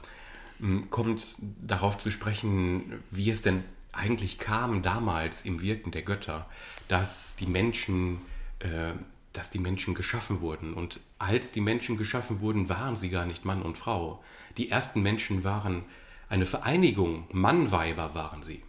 [0.89, 3.63] kommt darauf zu sprechen, wie es denn
[3.97, 6.45] eigentlich kam damals im Wirken der Götter,
[6.88, 8.21] dass die Menschen,
[8.60, 8.93] äh,
[9.33, 10.73] dass die Menschen geschaffen wurden.
[10.73, 14.23] Und als die Menschen geschaffen wurden, waren sie gar nicht Mann und Frau.
[14.57, 15.83] Die ersten Menschen waren
[16.29, 18.62] eine Vereinigung, Mannweiber waren sie,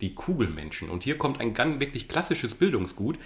[0.00, 0.88] die Kugelmenschen.
[0.88, 3.18] Und hier kommt ein ganz wirklich klassisches Bildungsgut.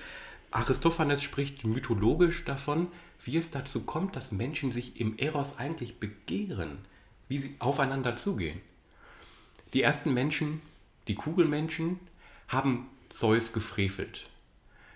[0.50, 2.88] Aristophanes spricht mythologisch davon,
[3.24, 6.78] wie es dazu kommt, dass Menschen sich im Eros eigentlich begehren,
[7.28, 8.60] wie sie aufeinander zugehen.
[9.72, 10.60] Die ersten Menschen
[11.08, 12.00] die Kugelmenschen
[12.48, 14.28] haben Zeus gefrevelt.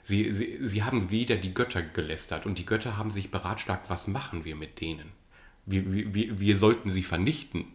[0.03, 4.09] Sie, sie, sie haben wieder die Götter gelästert und die Götter haben sich beratschlagt, was
[4.09, 5.13] machen wir mit denen?
[5.67, 7.67] Wir, wir, wir sollten sie vernichten.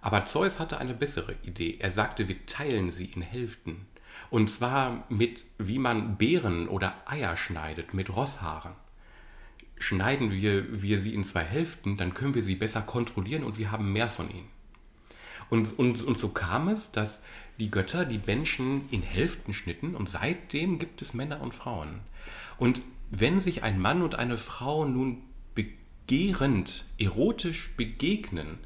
[0.00, 1.78] Aber Zeus hatte eine bessere Idee.
[1.80, 3.86] Er sagte, wir teilen sie in Hälften.
[4.30, 8.72] Und zwar mit, wie man Beeren oder Eier schneidet, mit Rosshaaren.
[9.78, 13.70] Schneiden wir, wir sie in zwei Hälften, dann können wir sie besser kontrollieren und wir
[13.70, 14.48] haben mehr von ihnen.
[15.48, 17.22] Und, und, und so kam es, dass
[17.58, 22.00] die Götter die Menschen in Hälften schnitten und seitdem gibt es Männer und Frauen.
[22.58, 25.22] Und wenn sich ein Mann und eine Frau nun
[25.54, 28.58] begehrend, erotisch begegnen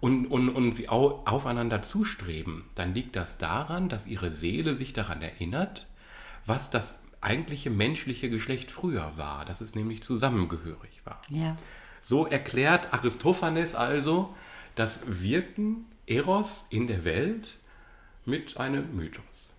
[0.00, 4.92] und, und, und sie au, aufeinander zustreben, dann liegt das daran, dass ihre Seele sich
[4.92, 5.86] daran erinnert,
[6.46, 11.20] was das eigentliche menschliche Geschlecht früher war, dass es nämlich zusammengehörig war.
[11.28, 11.56] Ja.
[12.00, 14.34] So erklärt Aristophanes also
[14.74, 17.58] das Wirken Eros in der Welt
[18.24, 19.52] mit einem Mythos.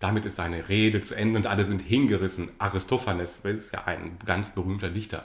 [0.00, 2.50] Damit ist seine Rede zu Ende und alle sind hingerissen.
[2.58, 5.24] Aristophanes ist ja ein ganz berühmter Dichter,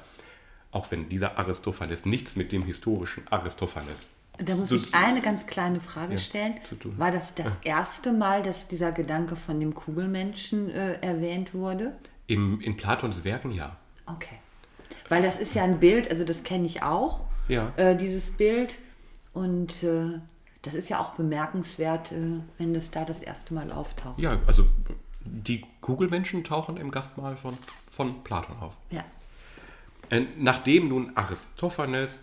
[0.71, 4.11] auch wenn dieser Aristophanes nichts mit dem historischen Aristophanes
[4.41, 6.55] da muss ich eine ganz kleine Frage ja, stellen.
[6.97, 7.77] War das das ja.
[7.77, 11.93] erste Mal, dass dieser Gedanke von dem Kugelmenschen äh, erwähnt wurde?
[12.27, 13.75] Im, in Platons Werken ja.
[14.05, 14.37] Okay.
[15.09, 17.73] Weil das ist ja ein Bild, also das kenne ich auch, ja.
[17.75, 18.77] äh, dieses Bild.
[19.33, 20.19] Und äh,
[20.61, 24.19] das ist ja auch bemerkenswert, äh, wenn das da das erste Mal auftaucht.
[24.19, 24.67] Ja, also
[25.23, 27.55] die Kugelmenschen tauchen im Gastmahl von,
[27.91, 28.75] von Platon auf.
[28.89, 29.03] Ja.
[30.09, 32.21] Äh, nachdem nun Aristophanes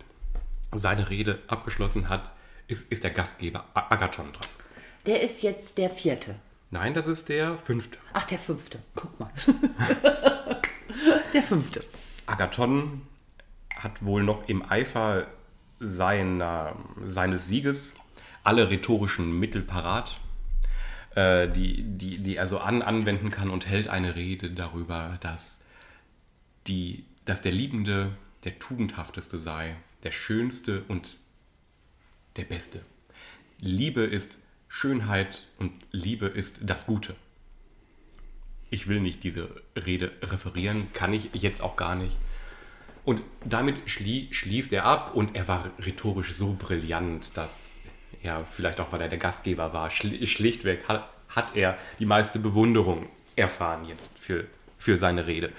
[0.73, 2.31] seine Rede abgeschlossen hat,
[2.67, 4.49] ist, ist der Gastgeber Agathon dran.
[5.05, 6.35] Der ist jetzt der vierte.
[6.69, 7.97] Nein, das ist der fünfte.
[8.11, 8.79] Ach, der fünfte.
[8.93, 9.31] Guck mal.
[11.33, 11.81] der fünfte.
[12.25, 13.03] Agathon
[13.73, 15.27] hat wohl noch im Eifer
[15.79, 17.95] seiner, seines Sieges
[18.47, 20.17] alle rhetorischen Mittel parat,
[21.15, 25.59] äh, die, die, die er so an, anwenden kann und hält eine Rede darüber, dass,
[26.65, 28.11] die, dass der Liebende
[28.45, 31.17] der Tugendhafteste sei, der Schönste und
[32.37, 32.79] der Beste.
[33.59, 34.37] Liebe ist
[34.69, 37.15] Schönheit und Liebe ist das Gute.
[38.69, 42.15] Ich will nicht diese Rede referieren, kann ich jetzt auch gar nicht.
[43.03, 47.76] Und damit schlie schließt er ab und er war rhetorisch so brillant, dass
[48.27, 53.07] ja, vielleicht auch weil er der Gastgeber war, schlichtweg hat, hat er die meiste Bewunderung
[53.37, 54.45] erfahren jetzt für,
[54.77, 55.51] für seine Rede.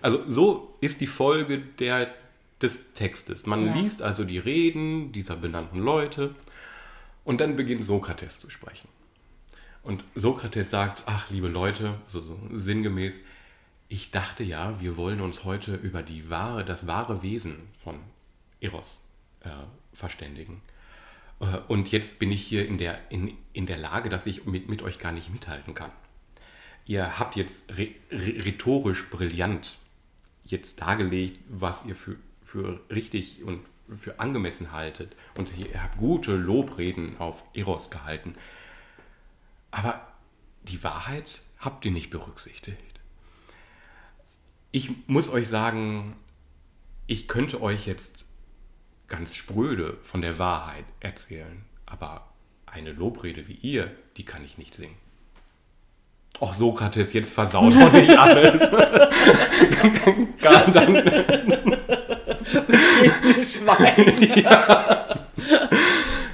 [0.00, 2.14] Also so ist die Folge der,
[2.60, 3.44] des Textes.
[3.44, 3.74] Man ja.
[3.74, 6.34] liest also die Reden dieser benannten Leute
[7.24, 8.88] und dann beginnt Sokrates zu sprechen.
[9.82, 13.18] Und Sokrates sagt, ach liebe Leute, also so sinngemäß,
[13.88, 17.96] ich dachte ja, wir wollen uns heute über die wahre, das wahre Wesen von
[18.60, 19.00] Eros
[19.40, 19.48] äh,
[19.92, 20.62] verständigen.
[21.42, 24.68] Äh, und jetzt bin ich hier in der, in, in der Lage, dass ich mit,
[24.68, 25.90] mit euch gar nicht mithalten kann.
[26.86, 27.72] Ihr habt jetzt
[28.10, 29.78] rhetorisch brillant
[30.44, 33.60] jetzt dargelegt, was ihr für, für richtig und
[33.96, 35.14] für angemessen haltet.
[35.36, 38.34] Und ihr habt gute Lobreden auf Eros gehalten.
[39.70, 40.06] Aber
[40.64, 43.00] die Wahrheit habt ihr nicht berücksichtigt.
[44.72, 46.16] Ich muss euch sagen,
[47.06, 48.24] ich könnte euch jetzt
[49.12, 51.64] ganz spröde von der Wahrheit erzählen.
[51.84, 52.32] Aber
[52.64, 54.96] eine Lobrede wie ihr, die kann ich nicht singen.
[56.40, 58.62] Och, Sokrates, jetzt versaut doch nicht alles.
[60.40, 60.94] Gar dann.
[63.44, 64.42] Schwein.
[64.42, 65.26] ja.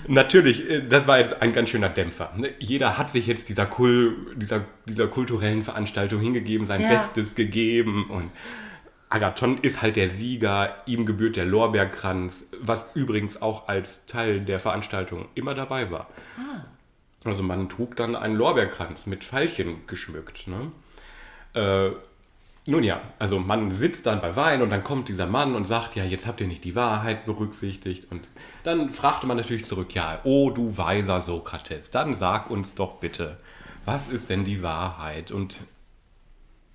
[0.07, 2.33] Natürlich, äh, das war jetzt ein ganz schöner Dämpfer.
[2.37, 2.51] Ne?
[2.61, 6.91] Jeder hat sich jetzt dieser, Kul dieser, dieser kulturellen Veranstaltung hingegeben, sein ja.
[6.91, 8.31] Bestes gegeben und
[9.11, 14.61] Agathon ist halt der Sieger, ihm gebührt der Lorbeerkranz, was übrigens auch als Teil der
[14.61, 16.09] Veranstaltung immer dabei war.
[16.37, 16.65] Ah.
[17.25, 20.47] Also man trug dann einen Lorbeerkranz mit Pfeilchen geschmückt.
[20.47, 20.73] Ne?
[21.55, 21.91] Äh,
[22.67, 25.97] nun ja, also man sitzt dann bei Wein und dann kommt dieser Mann und sagt,
[25.97, 28.11] ja, jetzt habt ihr nicht die Wahrheit berücksichtigt.
[28.11, 28.29] Und
[28.63, 33.39] dann fragte man natürlich zurück, ja, oh du weiser Sokrates, dann sag uns doch bitte,
[33.87, 35.33] was ist denn die Wahrheit?
[35.33, 35.57] Und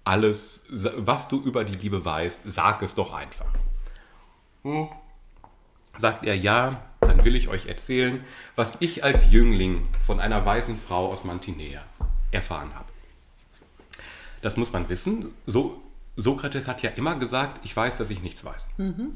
[0.03, 3.53] alles, was du über die Liebe weißt, sag es doch einfach.
[4.63, 4.89] Hm.
[5.97, 8.23] Sagt er, ja, dann will ich euch erzählen,
[8.55, 11.83] was ich als Jüngling von einer weisen Frau aus Mantinea
[12.31, 12.87] erfahren habe.
[14.41, 15.27] Das muss man wissen.
[15.45, 15.81] So,
[16.15, 18.67] Sokrates hat ja immer gesagt, ich weiß, dass ich nichts weiß.
[18.77, 19.11] Mhm.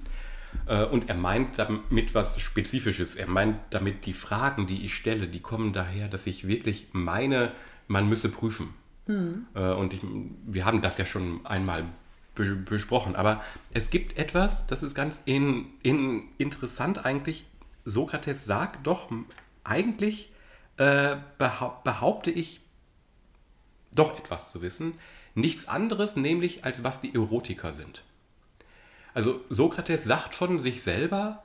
[0.91, 3.15] Und er meint damit was Spezifisches.
[3.15, 7.51] Er meint damit die Fragen, die ich stelle, die kommen daher, dass ich wirklich meine,
[7.87, 8.73] man müsse prüfen.
[9.07, 9.47] Mhm.
[9.53, 10.01] Und ich,
[10.45, 11.85] wir haben das ja schon einmal
[12.35, 13.15] besprochen.
[13.15, 13.41] Aber
[13.73, 17.45] es gibt etwas, das ist ganz in, in, interessant eigentlich.
[17.85, 19.09] Sokrates sagt doch
[19.63, 20.31] eigentlich,
[20.77, 22.61] äh, behaupte ich,
[23.91, 24.93] doch etwas zu wissen
[25.37, 28.03] nichts anderes, nämlich als was die Erotiker sind.
[29.13, 31.43] Also Sokrates sagt von sich selber,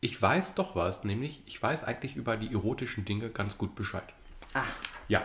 [0.00, 4.04] ich weiß doch was, nämlich ich weiß eigentlich über die erotischen Dinge ganz gut Bescheid.
[4.52, 4.80] Ach.
[5.08, 5.22] Ja.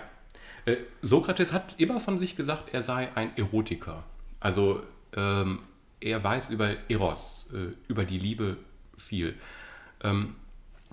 [0.68, 4.04] Äh, Sokrates hat immer von sich gesagt, er sei ein Erotiker.
[4.40, 4.84] Also
[5.16, 5.60] ähm,
[6.02, 8.58] er weiß über Eros, äh, über die Liebe
[8.98, 9.36] viel.
[10.04, 10.36] Ähm,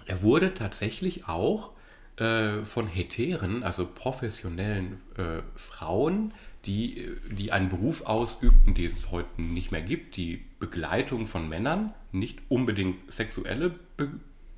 [0.07, 1.73] er wurde tatsächlich auch
[2.19, 6.33] äh, von Heteren, also professionellen äh, Frauen,
[6.67, 11.93] die, die einen Beruf ausübten, den es heute nicht mehr gibt, die Begleitung von Männern,
[12.13, 14.09] nicht unbedingt sexuelle Be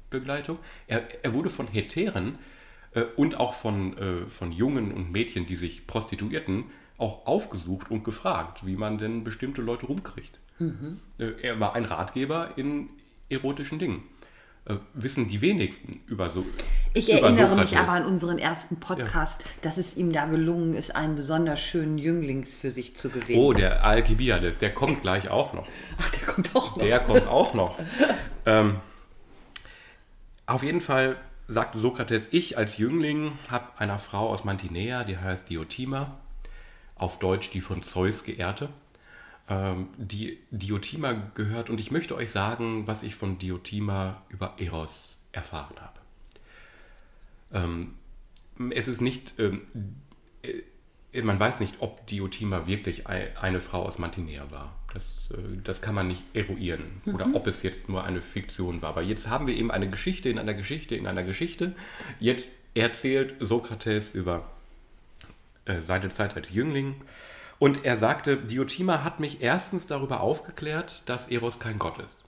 [0.09, 0.61] Begleitung.
[0.87, 2.39] Er, er, wurde von Heteren äh,
[3.17, 6.65] und auch von, äh, von Jungen und Mädchen, die sich prostituierten,
[6.99, 10.39] auch aufgesucht und gefragt, wie man denn bestimmte Leute rumkriegt.
[10.59, 11.01] Mhm.
[11.19, 12.89] Äh, er war ein Ratgeber in
[13.29, 14.05] erotischen Dingen.
[14.65, 16.45] Äh, wissen die wenigsten über so.
[16.95, 17.71] Ich über erinnere Sokrates.
[17.71, 19.47] mich aber an unseren ersten Podcast, ja.
[19.63, 23.39] dass es ihm da gelungen ist, einen besonders schönen Jünglings für sich zu gewinnen.
[23.39, 25.69] Oh, der Alkibiades, der kommt gleich auch noch.
[25.99, 26.83] Ach, der kommt auch noch.
[26.83, 27.79] Der kommt auch noch.
[28.47, 28.77] ähm,
[30.47, 31.17] auf jeden Fall
[31.49, 36.19] sagte Sokrates, ich als Jüngling habe einer Frau aus Mantinea, die heißt Diotima,
[36.95, 38.69] auf Deutsch die von Zeus geehrte,
[39.49, 45.19] ähm, die Diotima gehört und ich möchte euch sagen, was ich von Diotima über Eros
[45.33, 46.01] erfahren habe.
[47.53, 47.95] Ähm,
[48.71, 49.63] es ist nicht, ähm,
[50.43, 54.75] äh, man weiß nicht, ob Diotima wirklich eine Frau aus Mantinea war.
[54.97, 57.03] Das, äh, das kann man nicht eruieren.
[57.05, 57.15] Mhm.
[57.15, 58.89] Oder ob es jetzt nur eine Fiktion war.
[58.89, 61.75] Aber jetzt haben wir eben eine Geschichte in einer Geschichte in einer Geschichte.
[62.19, 64.51] Jetzt erzählt Sokrates über
[65.67, 66.97] äh, seine Zeit als Jüngling
[67.59, 72.19] und er sagte, Diotima hat mich erstens darüber aufgeklärt, dass Eros kein Gott ist.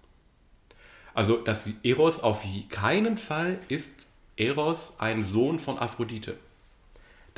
[1.14, 6.36] Also, dass Eros auf keinen Fall ist Eros ein Sohn von Aphrodite.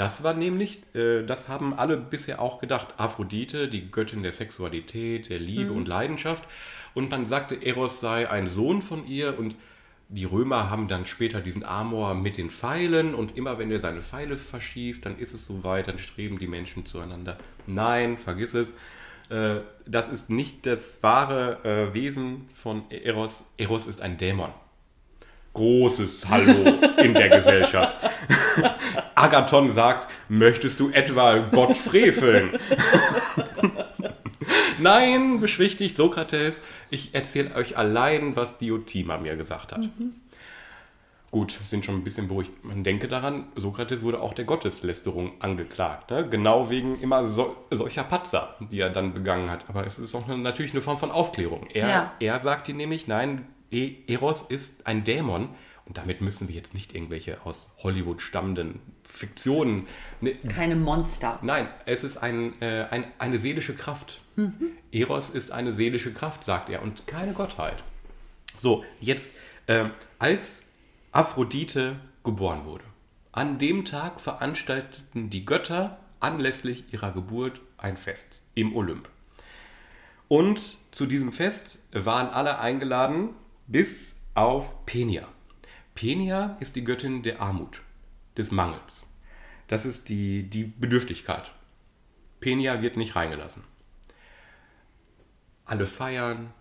[0.00, 5.28] Das war nämlich, äh, das haben alle bisher auch gedacht, Aphrodite, die Göttin der Sexualität,
[5.28, 5.76] der Liebe mhm.
[5.76, 6.42] und Leidenschaft.
[6.94, 9.54] Und man sagte, Eros sei ein Sohn von ihr und
[10.08, 14.00] die Römer haben dann später diesen Amor mit den Pfeilen und immer wenn er seine
[14.00, 17.36] Pfeile verschießt, dann ist es soweit, dann streben die Menschen zueinander.
[17.66, 18.74] Nein, vergiss es.
[19.28, 23.44] Äh, das ist nicht das wahre äh, Wesen von Eros.
[23.58, 24.54] Eros ist ein Dämon.
[25.52, 26.54] Großes Hallo
[27.02, 27.94] in der Gesellschaft.
[29.20, 32.58] Agathon sagt, möchtest du etwa Gott freveln?
[34.78, 39.80] Nein, beschwichtigt Sokrates, ich erzähle euch allein, was Diotima mir gesagt hat.
[39.80, 40.14] Mhm.
[41.30, 42.50] Gut, sind schon ein bisschen beruhigt.
[42.64, 46.10] Man denke daran, Sokrates wurde auch der Gotteslästerung angeklagt.
[46.10, 46.28] Ne?
[46.28, 49.64] Genau wegen immer so, solcher Patzer, die er dann begangen hat.
[49.68, 51.68] Aber es ist auch eine, natürlich eine Form von Aufklärung.
[51.72, 52.12] Er, ja.
[52.18, 55.50] er sagt ihm nämlich, nein, e, Eros ist ein Dämon.
[55.90, 59.88] Und damit müssen wir jetzt nicht irgendwelche aus Hollywood stammenden Fiktionen.
[60.20, 61.40] Ne, Keine Monster.
[61.42, 64.20] Nein, es ist ein, äh, ein, eine seelische Kraft.
[64.36, 64.70] Mhm.
[64.92, 67.82] Eros ist eine seelische Kraft, sagt er, und keine Gottheit.
[68.56, 69.32] So, jetzt,
[69.66, 69.86] äh,
[70.20, 70.62] als
[71.10, 72.84] Aphrodite geboren wurde,
[73.32, 79.08] an dem Tag veranstalteten die Götter anlässlich ihrer Geburt ein Fest im Olymp.
[80.28, 83.30] Und zu diesem Fest waren alle eingeladen,
[83.66, 85.26] bis auf Penia.
[86.00, 87.82] Penia ist die Göttin der Armut,
[88.34, 89.04] des Mangels.
[89.68, 91.52] Das ist die, die Bedürftigkeit.
[92.40, 93.64] Penia wird nicht reingelassen.
[95.66, 96.54] Alle feiern,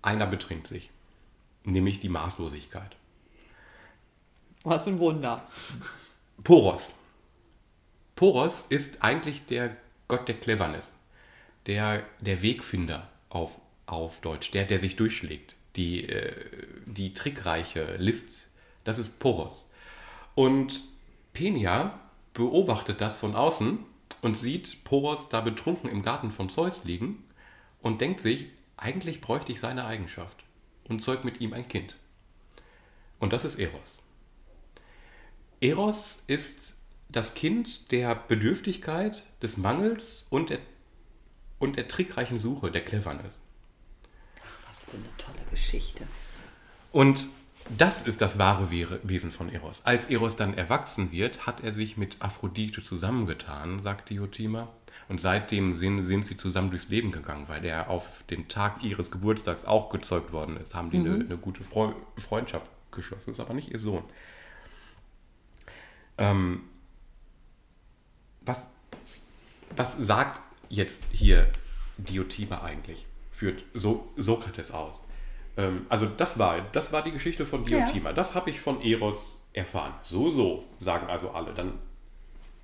[0.00, 0.90] einer betrinkt sich,
[1.64, 2.94] nämlich die Maßlosigkeit.
[4.62, 5.48] Was ein Wunder.
[6.44, 6.92] Poros.
[8.14, 10.94] Poros ist eigentlich der Gott der Cleverness,
[11.66, 16.32] der, der Wegfinder auf, auf Deutsch, der, der sich durchschlägt, die, äh,
[16.86, 18.48] die trickreiche List,
[18.84, 19.66] das ist Poros.
[20.34, 20.82] Und
[21.32, 21.98] Penia
[22.32, 23.78] beobachtet das von außen
[24.22, 27.24] und sieht Poros da betrunken im Garten von Zeus liegen
[27.82, 28.46] und denkt sich,
[28.76, 30.44] eigentlich bräuchte ich seine Eigenschaft
[30.88, 31.94] und zeugt mit ihm ein Kind.
[33.18, 33.98] Und das ist Eros.
[35.60, 36.76] Eros ist
[37.08, 40.58] das Kind der Bedürftigkeit, des Mangels und der,
[41.58, 43.40] und der trickreichen Suche, der Cleverness.
[44.94, 46.06] Für eine tolle Geschichte.
[46.92, 47.28] Und
[47.78, 49.82] das ist das wahre Wesen von Eros.
[49.84, 54.68] Als Eros dann erwachsen wird, hat er sich mit Aphrodite zusammengetan, sagt Diotima.
[55.08, 59.10] Und seitdem sind, sind sie zusammen durchs Leben gegangen, weil er auf den Tag ihres
[59.10, 60.74] Geburtstags auch gezeugt worden ist.
[60.74, 61.06] Haben die mhm.
[61.06, 63.30] eine, eine, gute Freundschaft geschlossen.
[63.30, 64.04] Ist aber nicht ihr Sohn.
[66.16, 66.62] Ähm,
[68.42, 68.66] was,
[69.74, 71.50] was sagt jetzt hier
[71.96, 73.06] Diotima eigentlich?
[73.34, 75.02] Führt so Sokrates aus?
[75.56, 78.10] Ähm, also das war, das war die Geschichte von Diotima.
[78.10, 78.14] Ja.
[78.14, 79.92] Das habe ich von Eros erfahren.
[80.02, 81.52] So, so, sagen also alle.
[81.52, 81.72] Dann,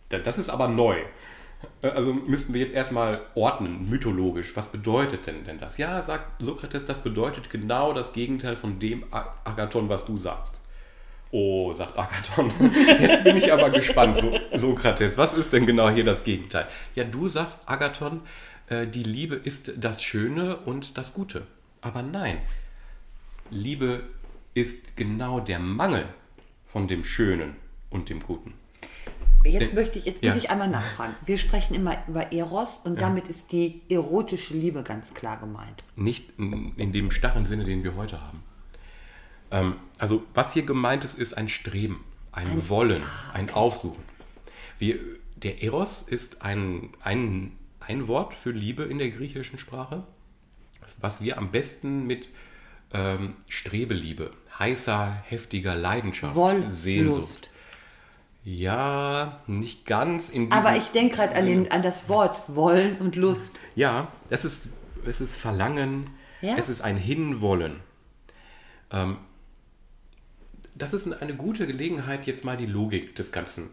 [0.08, 0.96] das ist aber neu.
[1.82, 4.56] Äh, also müssten wir jetzt erstmal ordnen, mythologisch.
[4.56, 5.76] Was bedeutet denn, denn das?
[5.76, 10.60] Ja, sagt Sokrates, das bedeutet genau das Gegenteil von dem Agathon, was du sagst.
[11.32, 12.50] Oh, sagt Agathon.
[13.00, 14.20] Jetzt bin ich aber gespannt,
[14.52, 15.16] Sokrates.
[15.16, 16.66] Was ist denn genau hier das Gegenteil?
[16.96, 18.22] Ja, du sagst, Agathon,
[18.70, 21.46] äh, die Liebe ist das Schöne und das Gute.
[21.80, 22.38] Aber nein,
[23.50, 24.04] Liebe
[24.54, 26.06] ist genau der Mangel
[26.66, 27.56] von dem Schönen
[27.90, 28.54] und dem Guten.
[29.44, 31.14] Jetzt möchte ich, jetzt muss ich einmal nachfragen.
[31.24, 33.00] Wir sprechen immer über Eros und ja.
[33.00, 35.82] damit ist die erotische Liebe ganz klar gemeint.
[35.96, 38.42] Nicht in, in dem starren Sinne, den wir heute haben.
[39.50, 43.38] Ähm, also was hier gemeint ist, ist ein Streben, ein, ein Wollen, ah, okay.
[43.38, 44.02] ein Aufsuchen.
[44.78, 44.98] Wir,
[45.36, 47.52] der Eros ist ein, ein,
[47.90, 50.04] ein Wort für Liebe in der griechischen Sprache,
[51.00, 52.28] was wir am besten mit
[52.94, 56.82] ähm, Strebeliebe, heißer, heftiger Leidenschaft, Wollust.
[56.82, 57.50] Sehnsucht.
[58.44, 63.58] Ja, nicht ganz in Aber ich denke gerade an, an das Wort Wollen und Lust.
[63.74, 64.68] Ja, das ist,
[65.04, 66.10] es ist Verlangen,
[66.40, 66.54] ja?
[66.56, 67.80] es ist ein Hinwollen.
[68.92, 69.18] Ähm,
[70.74, 73.68] das ist eine gute Gelegenheit, jetzt mal die Logik des Ganzen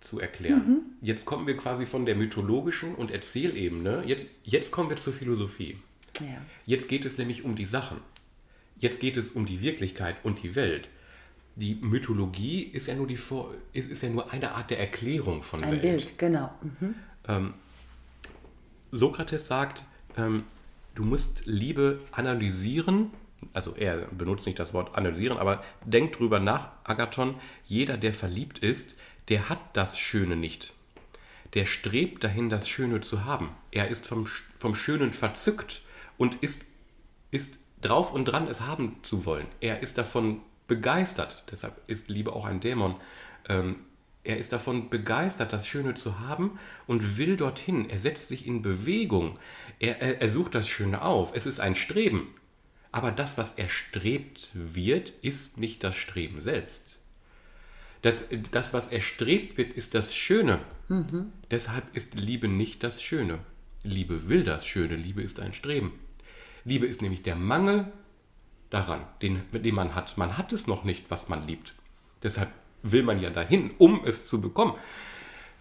[0.00, 0.66] zu erklären.
[0.66, 0.80] Mhm.
[1.02, 5.76] Jetzt kommen wir quasi von der mythologischen und Erzählebene, jetzt, jetzt kommen wir zur Philosophie.
[6.18, 6.40] Ja.
[6.66, 7.98] Jetzt geht es nämlich um die Sachen.
[8.78, 10.88] Jetzt geht es um die Wirklichkeit und die Welt.
[11.56, 13.18] Die Mythologie ist ja nur, die
[13.72, 15.84] ist, ist ja nur eine Art der Erklärung von Ein Welt.
[15.84, 16.54] Ein Bild, genau.
[16.62, 16.94] Mhm.
[17.28, 17.54] Ähm,
[18.92, 19.84] Sokrates sagt,
[20.16, 20.44] ähm,
[20.94, 23.10] du musst Liebe analysieren,
[23.52, 27.34] also er benutzt nicht das Wort analysieren, aber denk drüber nach, Agathon,
[27.64, 28.94] jeder, der verliebt ist,
[29.28, 30.72] der hat das Schöne nicht.
[31.54, 33.50] Der strebt dahin, das Schöne zu haben.
[33.70, 34.26] Er ist vom,
[34.58, 35.82] vom Schönen verzückt
[36.16, 36.64] und ist,
[37.30, 39.46] ist drauf und dran, es haben zu wollen.
[39.60, 42.96] Er ist davon begeistert, deshalb ist Liebe auch ein Dämon.
[43.48, 43.76] Ähm,
[44.22, 47.88] er ist davon begeistert, das Schöne zu haben und will dorthin.
[47.88, 49.38] Er setzt sich in Bewegung.
[49.78, 51.34] Er, er, er sucht das Schöne auf.
[51.34, 52.34] Es ist ein Streben.
[52.92, 56.89] Aber das, was erstrebt wird, ist nicht das Streben selbst.
[58.02, 60.60] Das, das was erstrebt wird, ist das Schöne.
[60.88, 61.32] Mhm.
[61.50, 63.40] Deshalb ist Liebe nicht das Schöne.
[63.82, 64.96] Liebe will das Schöne.
[64.96, 65.92] Liebe ist ein Streben.
[66.64, 67.92] Liebe ist nämlich der Mangel
[68.70, 70.16] daran, den, den man hat.
[70.16, 71.74] Man hat es noch nicht, was man liebt.
[72.22, 72.50] Deshalb
[72.82, 74.74] will man ja dahin, um es zu bekommen.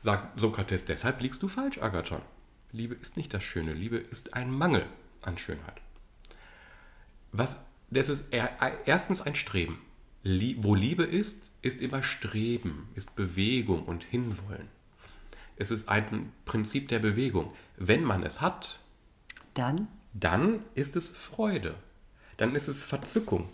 [0.02, 2.22] Sagt Sokrates, deshalb liegst du falsch, Agathon.
[2.72, 4.86] Liebe ist nicht das Schöne, Liebe ist ein Mangel
[5.22, 5.82] an Schönheit.
[7.32, 7.60] Was,
[7.90, 8.26] das ist
[8.86, 9.82] erstens ein Streben.
[10.24, 14.68] Wo Liebe ist, ist immer Streben, ist Bewegung und Hinwollen.
[15.58, 17.54] Es ist ein Prinzip der Bewegung.
[17.78, 18.80] Wenn man es hat,
[19.54, 21.76] dann dann ist es Freude.
[22.38, 23.50] Dann ist es Verzückung,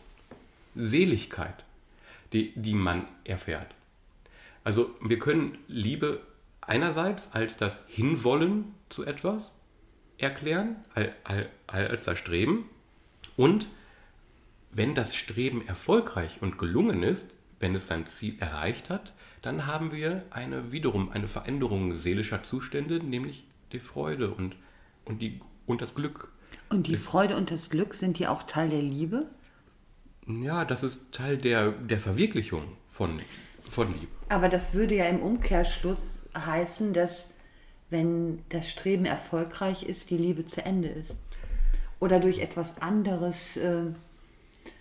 [0.75, 1.63] Seligkeit,
[2.33, 3.73] die, die man erfährt.
[4.63, 6.21] Also wir können Liebe
[6.61, 9.55] einerseits als das Hinwollen zu etwas
[10.17, 10.77] erklären,
[11.67, 12.69] als das Streben.
[13.35, 13.67] Und
[14.71, 17.29] wenn das Streben erfolgreich und gelungen ist,
[17.59, 22.99] wenn es sein Ziel erreicht hat, dann haben wir eine wiederum eine Veränderung seelischer Zustände,
[22.99, 24.55] nämlich die Freude und,
[25.05, 26.31] und, die, und das Glück.
[26.69, 29.27] Und die Freude und das Glück sind die auch Teil der Liebe?
[30.27, 33.19] Ja, das ist Teil der, der Verwirklichung von,
[33.69, 34.11] von Liebe.
[34.29, 37.29] Aber das würde ja im Umkehrschluss heißen, dass
[37.89, 41.13] wenn das Streben erfolgreich ist, die Liebe zu Ende ist.
[41.99, 43.83] Oder durch etwas anderes äh,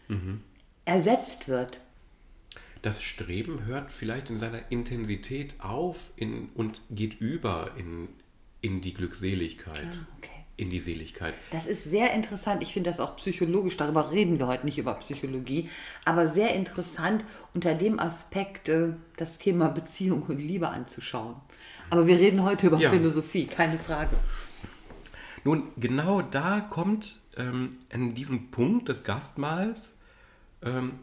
[0.09, 0.41] mhm.
[0.85, 1.81] ersetzt wird.
[2.85, 8.09] Das Streben hört vielleicht in seiner Intensität auf in, und geht über in,
[8.61, 9.87] in die Glückseligkeit.
[9.87, 10.45] Ah, okay.
[10.59, 11.33] in die Seligkeit.
[11.51, 12.63] Das ist sehr interessant.
[12.63, 13.79] Ich finde das auch psychologisch.
[13.79, 15.71] Darüber reden wir heute nicht über Psychologie,
[16.05, 17.25] aber sehr interessant
[17.55, 21.37] unter dem Aspekt, äh, das Thema Beziehung und Liebe anzuschauen.
[21.89, 22.91] Aber wir reden heute über Ja.
[22.91, 24.15] Philosophie, keine Frage.
[25.43, 29.95] Nun, genau da kommt ähm, an diesem Punkt des Gastmahls
[30.63, 30.99] ähm,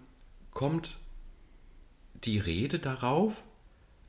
[0.52, 1.01] kommt
[2.24, 3.44] die Rede darauf,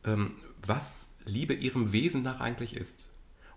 [0.05, 0.37] ähm,
[0.67, 3.09] was Liebe ihrem Wesen nach eigentlich ist.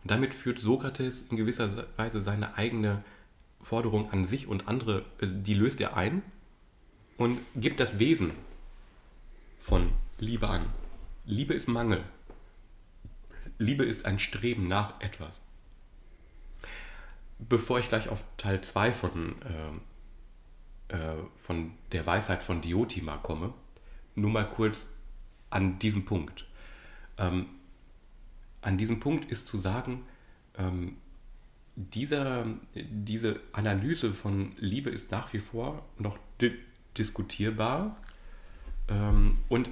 [0.04, 3.04] Und damit führt Sokrates in gewisser Weise seine eigene
[3.62, 6.22] Forderung an sich und andere, äh, die löst er ein
[7.18, 8.32] und gibt das Wesen
[9.60, 10.68] von Liebe an.
[11.26, 12.04] Liebe ist Mangel.
[13.58, 15.42] Liebe ist ein Streben nach etwas.
[17.40, 19.36] Bevor ich gleich auf Teil 2 von,
[20.90, 23.54] äh, äh, von der Weisheit von Diotima komme,
[24.16, 24.88] nur mal kurz
[25.50, 26.46] an diesem Punkt.
[27.18, 27.48] Ähm,
[28.62, 30.04] an diesem Punkt ist zu sagen,
[30.58, 30.98] ähm,
[31.76, 36.52] dieser, diese Analyse von Liebe ist nach wie vor noch di
[36.98, 37.98] diskutierbar
[38.88, 39.70] ähm, und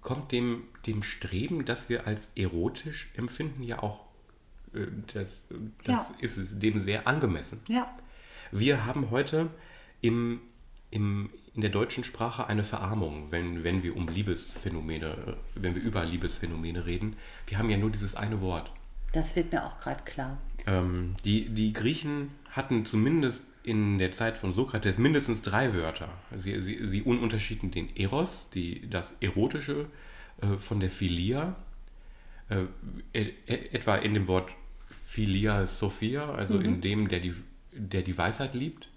[0.00, 4.04] kommt dem, dem Streben, das wir als erotisch empfinden, ja auch,
[4.74, 5.46] äh, das,
[5.84, 6.14] das Ja.
[6.18, 7.60] ist es dem sehr angemessen.
[7.68, 7.88] Ja,
[8.50, 9.48] Wir haben heute
[10.00, 10.40] im,
[10.90, 15.82] im, in der deutschen Sprache eine Verarmung, wenn, wenn wir um Liebesphänomene, äh, wenn wir
[15.82, 17.16] über Liebesphänomene reden.
[17.46, 18.70] Wir haben ja nur dieses eine Wort.
[19.12, 20.38] das wird mir auch gerade klar.
[20.66, 26.08] Ähm, die, die Griechen hatten zumindest in der Zeit von Sokrates mindestens drei Wörter.
[26.36, 29.86] Sie, sie, sie ununterschieden den Eros, die, das Erotische,
[30.42, 31.54] äh, von der Philia,
[32.50, 32.64] äh,
[33.12, 34.50] e- etwa in dem Wort
[35.06, 37.34] Philia Sophia, also in dem, der die,
[37.72, 38.88] der die Weisheit liebt.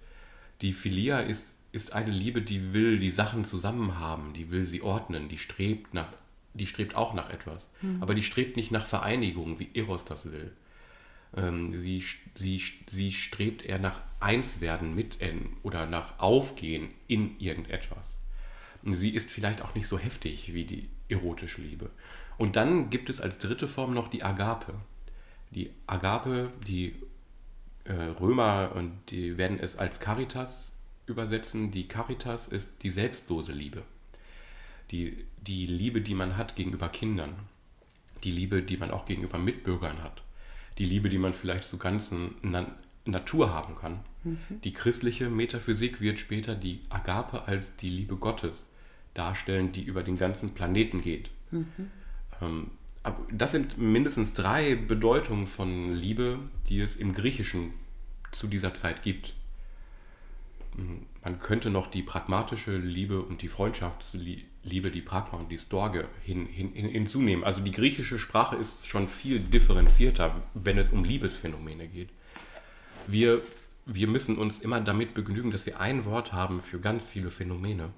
[0.62, 4.82] Die Philia ist, ist eine Liebe, die will die Sachen zusammen haben, die will sie
[4.82, 6.10] ordnen, die strebt nach,
[6.56, 7.68] die strebt auch nach etwas.
[8.02, 10.52] Aber die strebt nicht nach Vereinigung, wie Eros das will.
[11.36, 12.04] Ähm, sie,
[12.34, 18.18] sie, sie strebt eher nach Einswerden mit N oder nach Aufgehen in irgendetwas.
[18.84, 21.92] Sie ist vielleicht auch nicht so heftig wie die erotische Liebe.
[22.40, 24.74] Und dann gibt es als dritte Form noch die Agape.
[25.52, 26.96] Die Agape, die
[27.84, 30.72] äh, Römer und die werden es als Caritas
[31.08, 31.72] übersetzen.
[31.72, 33.84] Die Caritas ist die selbstlose Liebe.
[34.92, 37.34] Die, die Liebe, die man hat gegenüber Kindern.
[38.24, 40.24] Die Liebe, die man auch gegenüber Mitbürgern hat.
[40.78, 44.02] Die Liebe, die man vielleicht zur ganzen Na Natur haben kann.
[44.64, 48.66] Die christliche Metaphysik wird später die Agape als die Liebe Gottes
[49.14, 51.30] darstellen, die über den ganzen Planeten geht.
[52.42, 52.72] Ähm,
[53.04, 57.74] aber das sind mindestens drei Bedeutungen von Liebe, die es im Griechischen
[58.32, 59.34] zu dieser Zeit gibt.
[61.24, 66.46] Man könnte noch die pragmatische Liebe und die Freundschaftsliebe, die Pragma und die Storge hin,
[66.46, 67.44] hin, hin, hinzunehmen.
[67.44, 72.10] Also die griechische Sprache ist schon viel differenzierter, wenn es um Liebesphänomene geht.
[73.08, 73.42] Wir,
[73.86, 77.90] wir müssen uns immer damit begnügen, dass wir ein Wort haben für ganz viele Phänomene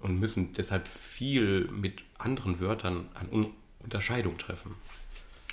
[0.00, 4.74] und müssen deshalb viel mit anderen Wörtern an Un Unterscheidung treffen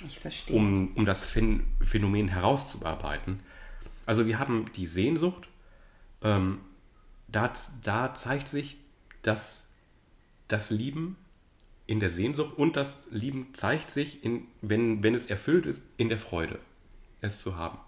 [0.06, 0.56] Ich verstehe.
[0.56, 3.40] um, um das Phän Phänomen herauszuarbeiten.
[4.04, 5.48] Also wir haben die Sehnsucht,
[6.22, 6.58] ähm,
[7.28, 7.52] da,
[7.82, 8.78] da zeigt sich,
[9.22, 9.66] dass
[10.48, 11.16] das Lieben
[11.86, 16.08] in der Sehnsucht und das Lieben zeigt sich, in, wenn, wenn es erfüllt ist, in
[16.08, 16.58] der Freude,
[17.20, 17.78] es zu haben.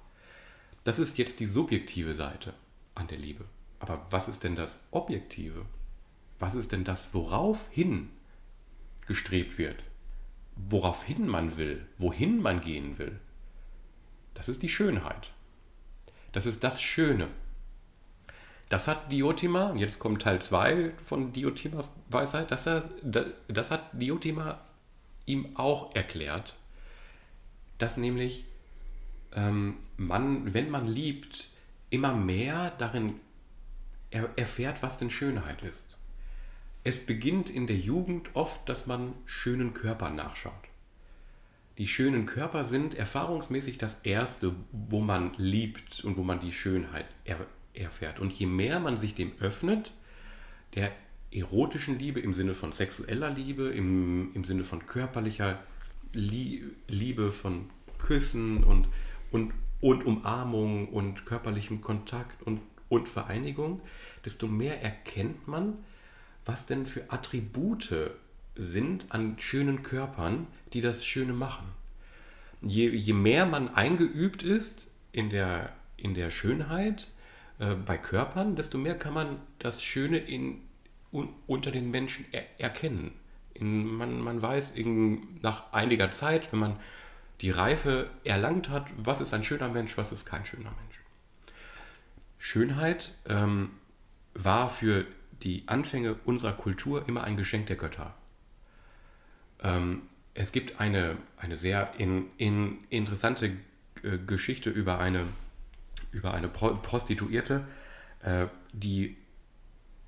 [0.84, 2.54] Das ist jetzt die subjektive Seite
[2.94, 3.44] an der Liebe.
[3.80, 5.64] Aber was ist denn das Objektive?
[6.38, 8.10] Was ist denn das, worauf hin
[9.06, 9.82] gestrebt wird?
[10.56, 13.18] Woraufhin man will, wohin man gehen will?
[14.34, 15.32] Das ist die Schönheit.
[16.32, 17.28] Das ist das Schöne.
[18.68, 22.84] Das hat Diotima, und jetzt kommt Teil 2 von Diotimas Weisheit, das, er,
[23.48, 24.60] das hat Diotima
[25.24, 26.54] ihm auch erklärt,
[27.78, 28.44] dass nämlich
[29.34, 31.48] ähm, man, wenn man liebt,
[31.90, 33.14] immer mehr darin
[34.10, 35.96] er, erfährt, was denn Schönheit ist.
[36.84, 40.52] Es beginnt in der Jugend oft, dass man schönen Körpern nachschaut.
[41.76, 47.06] Die schönen Körper sind erfahrungsmäßig das Erste, wo man liebt und wo man die Schönheit
[47.24, 47.38] er,
[47.78, 48.20] erfährt.
[48.20, 49.92] Und je mehr man sich dem öffnet,
[50.74, 50.92] der
[51.30, 55.62] erotischen Liebe im Sinne von sexueller Liebe, im, im Sinne von körperlicher
[56.12, 57.68] Lie Liebe, von
[57.98, 58.88] Küssen und,
[59.30, 63.80] und, und Umarmung und körperlichem Kontakt und, und Vereinigung,
[64.24, 65.74] desto mehr erkennt man,
[66.46, 68.10] was denn für Attribute
[68.56, 71.66] sind an schönen Körpern, die das Schöne machen.
[72.62, 77.08] Je, je mehr man eingeübt ist in der, in der Schönheit
[77.58, 80.60] äh, bei Körpern, desto mehr kann man das Schöne in,
[81.12, 83.12] un, unter den Menschen er, erkennen.
[83.54, 86.76] In, man, man weiß in, nach einiger Zeit, wenn man
[87.40, 91.00] die Reife erlangt hat, was ist ein schöner Mensch, was ist kein schöner Mensch.
[92.38, 93.70] Schönheit ähm,
[94.34, 95.06] war für
[95.42, 98.14] die Anfänge unserer Kultur immer ein Geschenk der Götter.
[99.62, 100.02] Ähm,
[100.34, 103.56] es gibt eine, eine sehr in, in interessante
[104.02, 105.26] äh, Geschichte über eine,
[106.10, 107.66] über eine Pro Prostituierte,
[108.22, 109.16] äh, die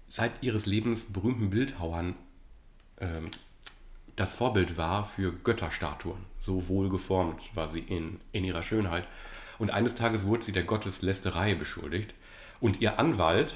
[0.09, 2.15] seit ihres Lebens berühmten Bildhauern
[3.01, 3.25] ähm,
[4.17, 6.27] das Vorbild war für Götterstatuen.
[6.41, 9.07] So wohl geformt war sie in, in ihrer Schönheit.
[9.59, 12.13] Und eines Tages wurde sie der Gotteslästerei beschuldigt.
[12.61, 13.55] Und ihr Anwalt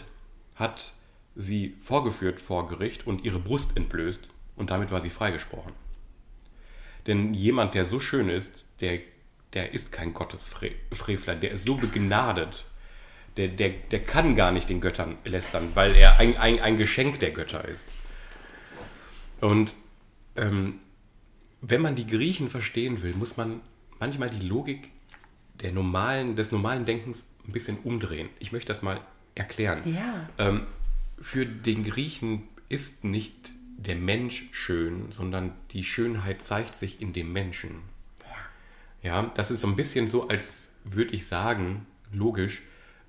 [0.54, 0.92] hat
[1.36, 4.20] sie vorgeführt vor Gericht und ihre Brust entblößt.
[4.56, 5.72] Und damit war sie freigesprochen.
[7.06, 9.00] Denn jemand, der so schön ist, der,
[9.54, 12.66] der ist kein Gottesfrevler, der ist so begnadet.
[13.36, 17.18] Der, der, der kann gar nicht den Göttern lästern, weil er ein, ein, ein Geschenk
[17.20, 17.84] der Götter ist.
[19.40, 19.74] Und
[20.36, 20.80] ähm,
[21.60, 23.60] wenn man die Griechen verstehen will, muss man
[23.98, 24.90] manchmal die Logik
[25.60, 28.28] der normalen, des normalen Denkens ein bisschen umdrehen.
[28.38, 29.00] Ich möchte das mal
[29.34, 29.82] erklären.
[29.84, 30.28] Ja.
[30.38, 30.66] Ähm,
[31.20, 37.32] für den Griechen ist nicht der Mensch schön, sondern die Schönheit zeigt sich in dem
[37.32, 37.93] Menschen.
[39.04, 42.62] Ja, das ist so ein bisschen so, als würde ich sagen, logisch,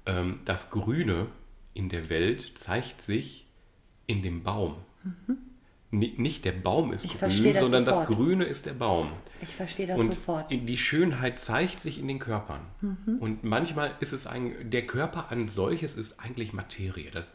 [0.05, 1.27] ähm, das Grüne
[1.73, 3.47] in der Welt zeigt sich
[4.05, 4.75] in dem Baum.
[5.03, 5.37] Mhm
[5.95, 8.09] nicht der Baum ist ich grün, sondern sofort.
[8.09, 9.11] das Grüne ist der Baum.
[9.41, 10.51] Ich verstehe das und sofort.
[10.51, 12.61] Die Schönheit zeigt sich in den Körpern.
[12.81, 13.17] Mhm.
[13.19, 17.11] Und manchmal ist es ein, der Körper an solches ist eigentlich Materie.
[17.11, 17.31] Das,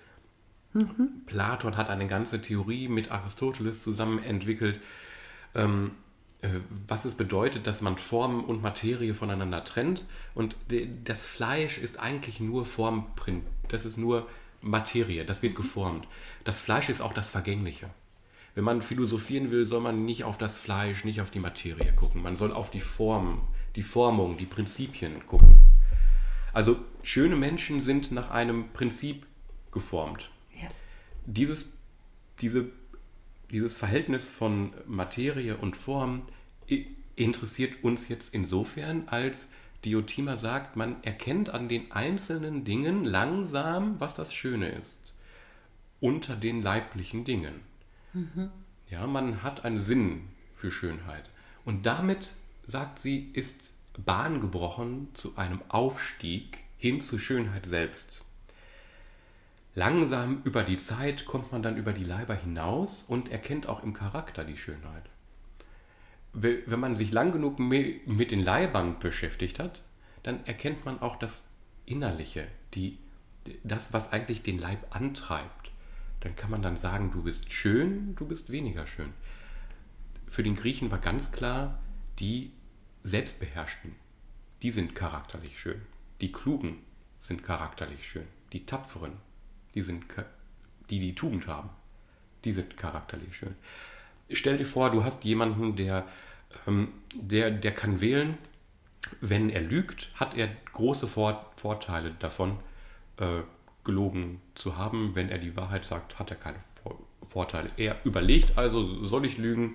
[0.72, 1.22] mhm.
[1.26, 4.80] Platon hat eine ganze Theorie mit Aristoteles zusammen entwickelt,
[5.54, 6.09] ähm, äh,
[6.86, 10.06] was es bedeutet, dass man Form und Materie voneinander trennt.
[10.34, 10.56] Und
[11.04, 13.44] das Fleisch ist eigentlich nur Formprint.
[13.68, 14.26] Das ist nur
[14.62, 16.06] Materie, das wird geformt.
[16.44, 17.90] Das Fleisch ist auch das Vergängliche
[18.54, 22.22] wenn man philosophieren will, soll man nicht auf das Fleisch, nicht auf die Materie gucken.
[22.22, 23.42] Man soll auf die Form,
[23.76, 25.60] die Formung, die Prinzipien gucken.
[26.52, 29.24] Also schöne Menschen sind nach einem Prinzip
[29.70, 30.30] geformt.
[30.60, 30.68] Ja.
[31.26, 31.72] Dieses,
[32.40, 32.66] diese,
[33.50, 36.22] dieses Verhältnis von Materie und Form
[37.16, 39.48] interessiert uns jetzt insofern, als
[39.84, 45.14] Diotima sagt, man erkennt an den einzelnen Dingen langsam, was das Schöne ist.
[46.00, 47.60] Unter den leiblichen Dingen.
[48.12, 48.50] Mhm.
[48.88, 51.24] Ja, man hat einen Sinn für Schönheit.
[51.64, 52.34] Und damit,
[52.66, 58.24] sagt sie, ist Bahn gebrochen zu einem Aufstieg hin zur Schönheit selbst.
[59.74, 63.92] Langsam über die Zeit kommt man dann über die Leiber hinaus und erkennt auch im
[63.92, 65.04] Charakter die Schönheit.
[66.32, 69.82] Wenn man sich lang genug mit den Leibern beschäftigt hat,
[70.22, 71.44] dann erkennt man auch das
[71.86, 72.98] Innerliche, die,
[73.64, 75.60] das, was eigentlich den Leib antreibt
[76.20, 79.12] dann kann man dann sagen, du bist schön, du bist weniger schön.
[80.28, 81.80] Für den Griechen war ganz klar,
[82.18, 82.52] die
[83.02, 83.96] Selbstbeherrschten,
[84.62, 85.80] die sind charakterlich schön.
[86.20, 86.78] Die Klugen
[87.18, 88.26] sind charakterlich schön.
[88.52, 89.14] Die Tapferen,
[89.74, 90.04] die, sind,
[90.90, 91.70] die die Tugend haben,
[92.44, 93.54] die sind charakterlich schön.
[94.32, 96.06] Stell dir vor, du hast jemanden, der,
[96.66, 98.38] ähm, der, der kann wählen,
[99.20, 102.58] wenn er lügt, hat er große Vor Vorteile davon,
[103.18, 103.42] äh,
[103.84, 105.14] gelogen zu haben.
[105.14, 106.58] Wenn er die Wahrheit sagt, hat er keine
[107.22, 107.70] Vorteile.
[107.76, 109.74] Er überlegt also, soll ich lügen?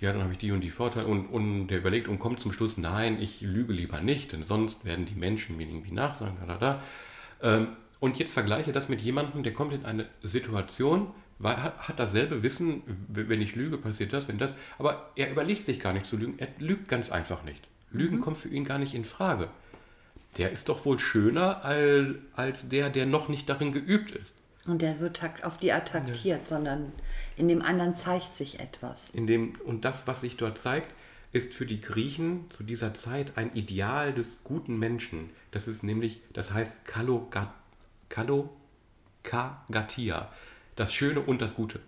[0.00, 1.06] Ja, dann habe ich die und die Vorteile.
[1.06, 4.84] Und, und der überlegt und kommt zum Schluss, nein, ich lüge lieber nicht, denn sonst
[4.84, 6.36] werden die Menschen mir irgendwie nachsagen.
[6.40, 6.82] Da, da, da.
[7.42, 7.68] Ähm,
[8.00, 12.82] und jetzt vergleiche das mit jemandem, der kommt in eine Situation, hat, hat dasselbe Wissen,
[13.08, 14.54] wenn ich lüge, passiert das, wenn das.
[14.78, 16.38] Aber er überlegt sich gar nicht zu lügen.
[16.38, 17.66] Er lügt ganz einfach nicht.
[17.90, 18.20] Lügen mhm.
[18.20, 19.48] kommt für ihn gar nicht in Frage
[20.36, 24.34] der ist doch wohl schöner als, als der, der noch nicht darin geübt ist.
[24.66, 26.38] Und der so takt, auf die attackiert, ja.
[26.42, 26.92] sondern
[27.36, 29.10] in dem anderen zeigt sich etwas.
[29.10, 30.92] In dem, und das, was sich dort zeigt,
[31.32, 35.30] ist für die Griechen zu dieser Zeit ein Ideal des guten Menschen.
[35.52, 36.84] Das ist nämlich, das heißt
[38.08, 40.32] Kalogagatia,
[40.74, 41.80] das Schöne und das Gute.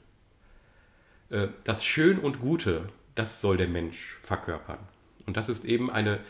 [1.30, 4.78] Äh, das Schön und Gute, das soll der Mensch verkörpern.
[5.26, 6.20] Und das ist eben eine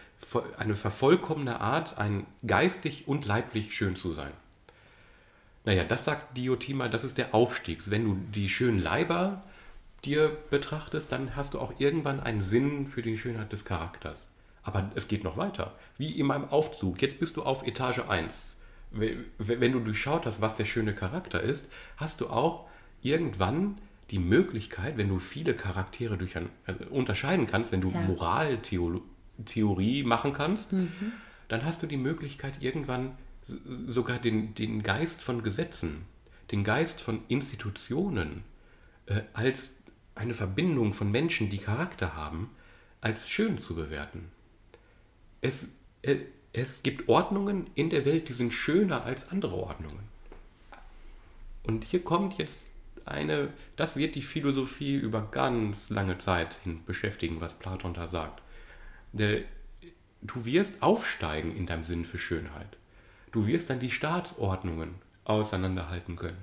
[0.58, 4.32] eine vervollkommene Art, ein geistig und leiblich schön zu sein.
[5.64, 7.90] Naja, das sagt Diotima, das ist der Aufstieg.
[7.90, 9.42] Wenn du die schönen Leiber
[10.04, 14.28] dir betrachtest, dann hast du auch irgendwann einen Sinn für die Schönheit des Charakters.
[14.62, 15.74] Aber es geht noch weiter.
[15.96, 17.00] Wie in meinem Aufzug.
[17.00, 18.56] Jetzt bist du auf Etage 1.
[18.90, 21.66] Wenn du durchschaut hast, was der schöne Charakter ist,
[21.96, 22.68] hast du auch
[23.02, 23.78] irgendwann
[24.10, 28.00] die Möglichkeit, wenn du viele Charaktere durch ein, also unterscheiden kannst, wenn du ja.
[28.00, 29.04] Moraltheologie
[29.44, 31.12] Theorie machen kannst, mhm.
[31.48, 33.16] dann hast du die Möglichkeit, irgendwann
[33.86, 36.04] sogar den, den Geist von Gesetzen,
[36.50, 38.44] den Geist von Institutionen
[39.06, 39.74] äh, als
[40.14, 42.50] eine Verbindung von Menschen, die Charakter haben,
[43.00, 44.30] als schön zu bewerten.
[45.40, 45.68] es,
[46.02, 46.16] äh,
[46.52, 50.08] es gibt Ordnungen in der Welt, die sind schöner als andere Ordnungen.
[51.62, 52.70] Und hier kommt jetzt
[53.04, 58.42] eine, das wird die Philosophie über ganz lange Zeit hin beschäftigen, was Platon da sagt.
[59.12, 62.76] Du wirst aufsteigen in deinem Sinn für Schönheit.
[63.32, 64.94] Du wirst dann die Staatsordnungen
[65.24, 66.42] auseinanderhalten können.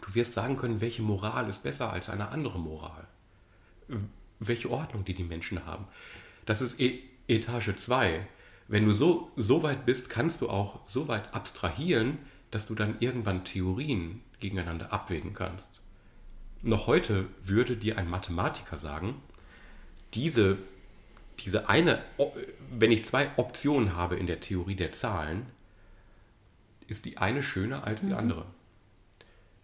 [0.00, 3.06] Du wirst sagen können, welche Moral ist besser als eine andere Moral.
[4.40, 5.86] Welche Ordnung die die Menschen haben.
[6.46, 8.26] Das ist e Etage 2.
[8.68, 12.18] Wenn du so, so weit bist, kannst du auch so weit abstrahieren,
[12.50, 15.66] dass du dann irgendwann Theorien gegeneinander abwägen kannst.
[16.62, 19.22] Noch heute würde dir ein Mathematiker sagen,
[20.14, 20.58] diese,
[21.40, 22.02] diese eine,
[22.70, 25.46] wenn ich zwei Optionen habe in der Theorie der Zahlen,
[26.86, 28.16] ist die eine schöner als die mhm.
[28.16, 28.46] andere.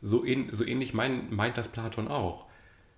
[0.03, 2.47] So, in, so ähnlich mein, meint das Platon auch.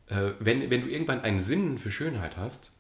[0.09, 2.73] Äh, wenn, wenn du irgendwann einen Sinn für Schönheit hast,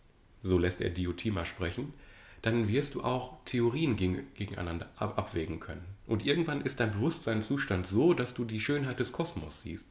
[0.42, 1.94] so lässt er Diotima sprechen,
[2.42, 5.84] dann wirst du auch Theorien gegen, gegeneinander ab, abwägen können.
[6.06, 9.88] Und irgendwann ist dein Bewusstseinszustand so, dass du die Schönheit des Kosmos siehst.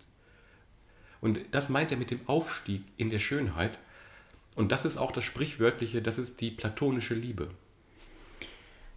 [1.21, 3.77] Und das meint er mit dem Aufstieg in der Schönheit.
[4.55, 7.49] Und das ist auch das Sprichwörtliche, das ist die platonische Liebe.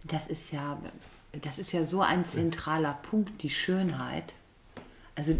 [0.03, 0.81] Das ist ja,
[1.41, 4.33] das ist ja so ein zentraler Punkt, die Schönheit.
[5.15, 5.35] Also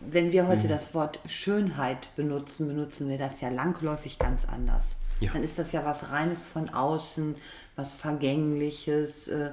[0.00, 0.68] wenn wir heute mhm.
[0.68, 4.96] das Wort Schönheit benutzen, benutzen wir das ja langläufig ganz anders.
[5.20, 5.32] Ja.
[5.32, 7.36] Dann ist das ja was Reines von außen,
[7.74, 9.52] was Vergängliches, äh,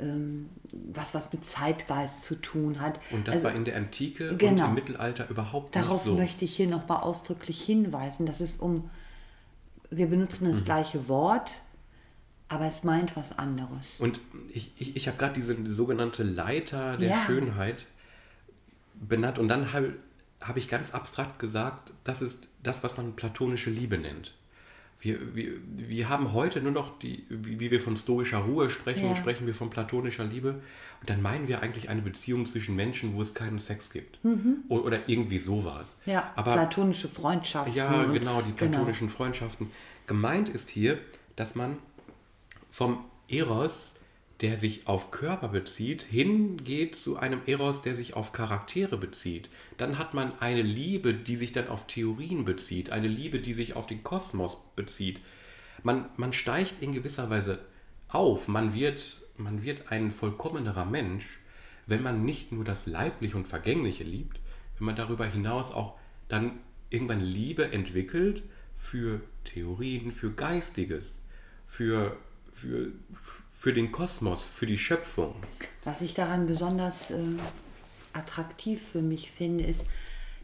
[0.00, 0.48] ähm,
[0.92, 2.98] was was mit Zeitgeist zu tun hat.
[3.10, 6.14] Und das also, war in der Antike genau, und im Mittelalter überhaupt nicht Darauf so.
[6.14, 8.90] möchte ich hier nochmal ausdrücklich hinweisen, dass es um,
[9.90, 10.64] wir benutzen das mhm.
[10.64, 11.60] gleiche Wort,
[12.48, 14.00] aber es meint was anderes.
[14.00, 14.20] Und
[14.52, 17.24] ich, ich, ich habe gerade diese sogenannte Leiter der ja.
[17.26, 17.86] Schönheit
[18.94, 19.94] benannt und dann habe
[20.40, 24.34] hab ich ganz abstrakt gesagt, das ist das, was man platonische Liebe nennt.
[25.04, 29.06] Wir, wir, wir haben heute nur noch die, wie, wie wir von stoischer Ruhe sprechen,
[29.06, 29.14] ja.
[29.14, 30.62] sprechen wir von platonischer Liebe.
[31.00, 34.24] Und dann meinen wir eigentlich eine Beziehung zwischen Menschen, wo es keinen Sex gibt.
[34.24, 34.64] Mhm.
[34.70, 35.98] Oder, irgendwie sowas.
[36.06, 37.74] Ja, Aber, platonische Freundschaften.
[37.74, 38.70] Ja, genau, die genau.
[38.70, 39.18] platonischen genau.
[39.18, 39.70] Freundschaften.
[40.06, 40.98] Gemeint ist hier,
[41.36, 41.76] dass man
[42.70, 43.96] vom Eros
[44.40, 49.48] der sich auf Körper bezieht, hingeht zu einem Eros, der sich auf Charaktere bezieht.
[49.76, 53.76] Dann hat man eine Liebe, die sich dann auf Theorien bezieht, eine Liebe, die sich
[53.76, 55.20] auf den Kosmos bezieht.
[55.82, 57.60] Man, man steigt in gewisser Weise
[58.08, 61.38] auf, man wird, man wird ein vollkommenerer Mensch,
[61.86, 64.40] wenn man nicht nur das Leibliche und Vergängliche liebt,
[64.78, 66.58] wenn man darüber hinaus auch dann
[66.90, 68.42] irgendwann Liebe entwickelt
[68.74, 71.20] für Theorien, für Geistiges,
[71.66, 72.16] für,
[72.52, 75.34] für, für den Kosmos, für die Schöpfung.
[75.84, 77.16] Was ich daran besonders äh,
[78.12, 79.84] attraktiv für mich finde, ist,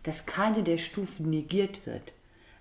[0.03, 2.13] dass keine der Stufen negiert wird.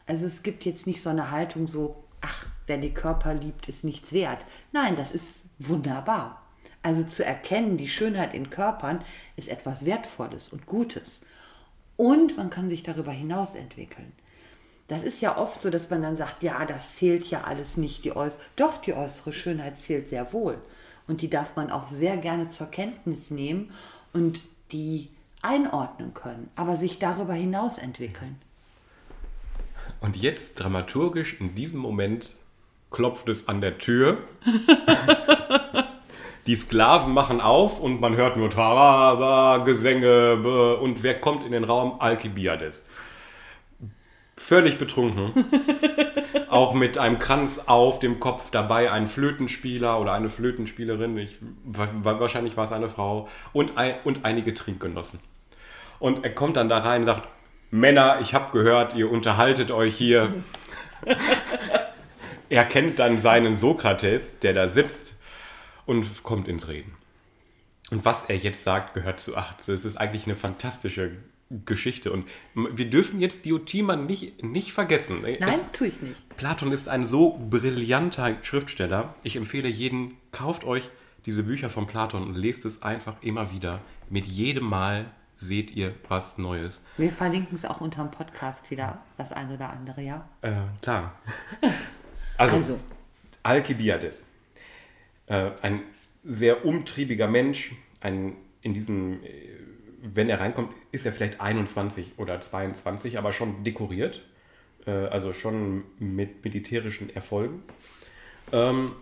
[0.05, 3.83] Also es gibt jetzt nicht so eine Haltung so, ach, wer die Körper liebt, ist
[3.83, 4.43] nichts wert.
[4.71, 6.43] Nein, das ist wunderbar.
[6.81, 9.03] Also zu erkennen, die Schönheit in Körpern
[9.35, 11.21] ist etwas Wertvolles und Gutes.
[11.97, 14.13] Und man kann sich darüber hinaus entwickeln.
[14.89, 18.03] Das ist ja oft so, dass man dann sagt, ja, das zählt ja alles nicht,
[18.03, 18.41] die äußere.
[18.55, 20.57] Doch, die äußere Schönheit zählt sehr wohl.
[21.07, 23.71] Und die darf man auch sehr gerne zur Kenntnis nehmen
[24.13, 25.09] und die
[25.43, 28.41] einordnen können, aber sich darüber hinaus entwickeln.
[30.01, 32.35] Und jetzt dramaturgisch in diesem Moment
[32.89, 34.17] klopft es an der Tür.
[36.47, 41.63] Die Sklaven machen auf und man hört nur Taraba, Gesänge und wer kommt in den
[41.63, 41.99] Raum?
[41.99, 42.85] Alkibiades
[44.39, 45.45] völlig betrunken.
[46.49, 52.57] auch mit einem Kranz auf dem Kopf dabei, ein Flötenspieler oder eine Flötenspielerin, ich, wahrscheinlich
[52.57, 55.19] war es eine Frau, und, ein, und einige Trinkgenossen.
[55.99, 57.27] Und er kommt dann da rein und sagt,
[57.71, 60.33] Männer, ich habe gehört, ihr unterhaltet euch hier.
[62.49, 65.17] er kennt dann seinen Sokrates, der da sitzt
[65.85, 66.93] und kommt ins Reden.
[67.91, 69.67] Und was er jetzt sagt, gehört zu acht.
[69.67, 71.11] Es ist eigentlich eine fantastische
[71.65, 72.11] Geschichte.
[72.11, 75.21] Und wir dürfen jetzt Diotima nicht, nicht vergessen.
[75.21, 76.37] Nein, es, tue ich nicht.
[76.37, 79.15] Platon ist ein so brillanter Schriftsteller.
[79.23, 80.89] Ich empfehle jeden, kauft euch
[81.25, 83.81] diese Bücher von Platon und lest es einfach immer wieder.
[84.09, 86.83] Mit jedem Mal seht ihr was Neues.
[86.97, 90.29] Wir verlinken es auch unter dem Podcast wieder, das eine oder andere, ja?
[90.41, 91.13] Äh, klar.
[92.37, 92.79] Also, also.
[93.43, 94.23] Alkibiades.
[95.25, 95.81] Äh, ein
[96.23, 99.58] sehr umtriebiger Mensch, ein in diesem äh,
[100.01, 104.21] wenn er reinkommt, ist er vielleicht 21 oder 22, aber schon dekoriert.
[104.85, 107.63] Äh, also schon mit militärischen Erfolgen.
[108.51, 108.93] Ähm,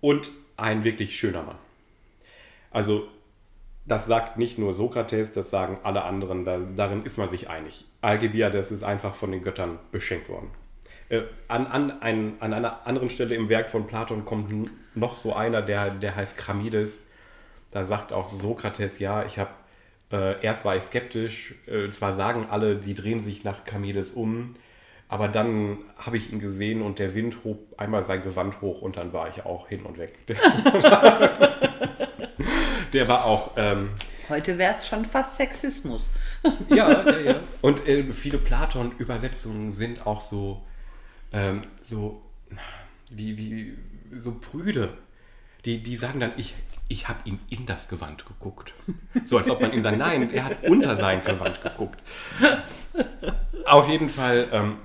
[0.00, 1.58] und ein wirklich schöner Mann.
[2.70, 3.08] Also
[3.86, 7.86] das sagt nicht nur Sokrates, das sagen alle anderen, da, darin ist man sich einig.
[8.02, 10.50] Algebiades ist einfach von den Göttern beschenkt worden.
[11.08, 14.52] Äh, an, an, ein, an einer anderen Stelle im Werk von Platon kommt
[14.94, 17.02] noch so einer, der, der heißt Kramides.
[17.70, 19.50] Da sagt auch Sokrates, ja, ich habe,
[20.10, 24.54] äh, erst war ich skeptisch, äh, zwar sagen alle, die drehen sich nach Kramides um,
[25.08, 28.96] aber dann habe ich ihn gesehen und der Wind hob einmal sein Gewand hoch und
[28.96, 30.26] dann war ich auch hin und weg.
[32.92, 33.90] der war auch, ähm,
[34.28, 36.10] Heute wäre es schon fast Sexismus.
[36.68, 37.40] ja, ja, ja.
[37.62, 40.62] Und äh, viele Platon-Übersetzungen sind auch so,
[41.32, 42.22] ähm, so,
[43.10, 43.78] wie, wie,
[44.12, 44.98] so prüde.
[45.68, 46.54] Die, die sagen dann, ich,
[46.88, 48.72] ich habe ihn in das Gewand geguckt.
[49.26, 52.00] So als ob man ihm sagt, nein, er hat unter sein Gewand geguckt.
[53.66, 54.78] Auf jeden Fall ähm,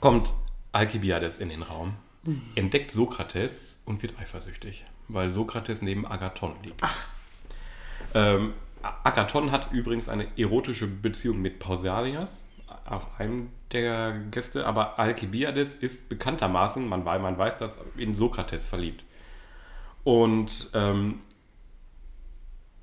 [0.00, 0.32] kommt
[0.72, 1.94] Alkibiades in den Raum,
[2.56, 6.82] entdeckt Sokrates und wird eifersüchtig, weil Sokrates neben Agathon liegt.
[8.12, 12.48] Ähm, Agathon hat übrigens eine erotische Beziehung mit Pausanias,
[12.84, 19.04] auch einem der Gäste, aber Alkibiades ist bekanntermaßen, man, man weiß das, in Sokrates verliebt.
[20.04, 21.20] Und ähm,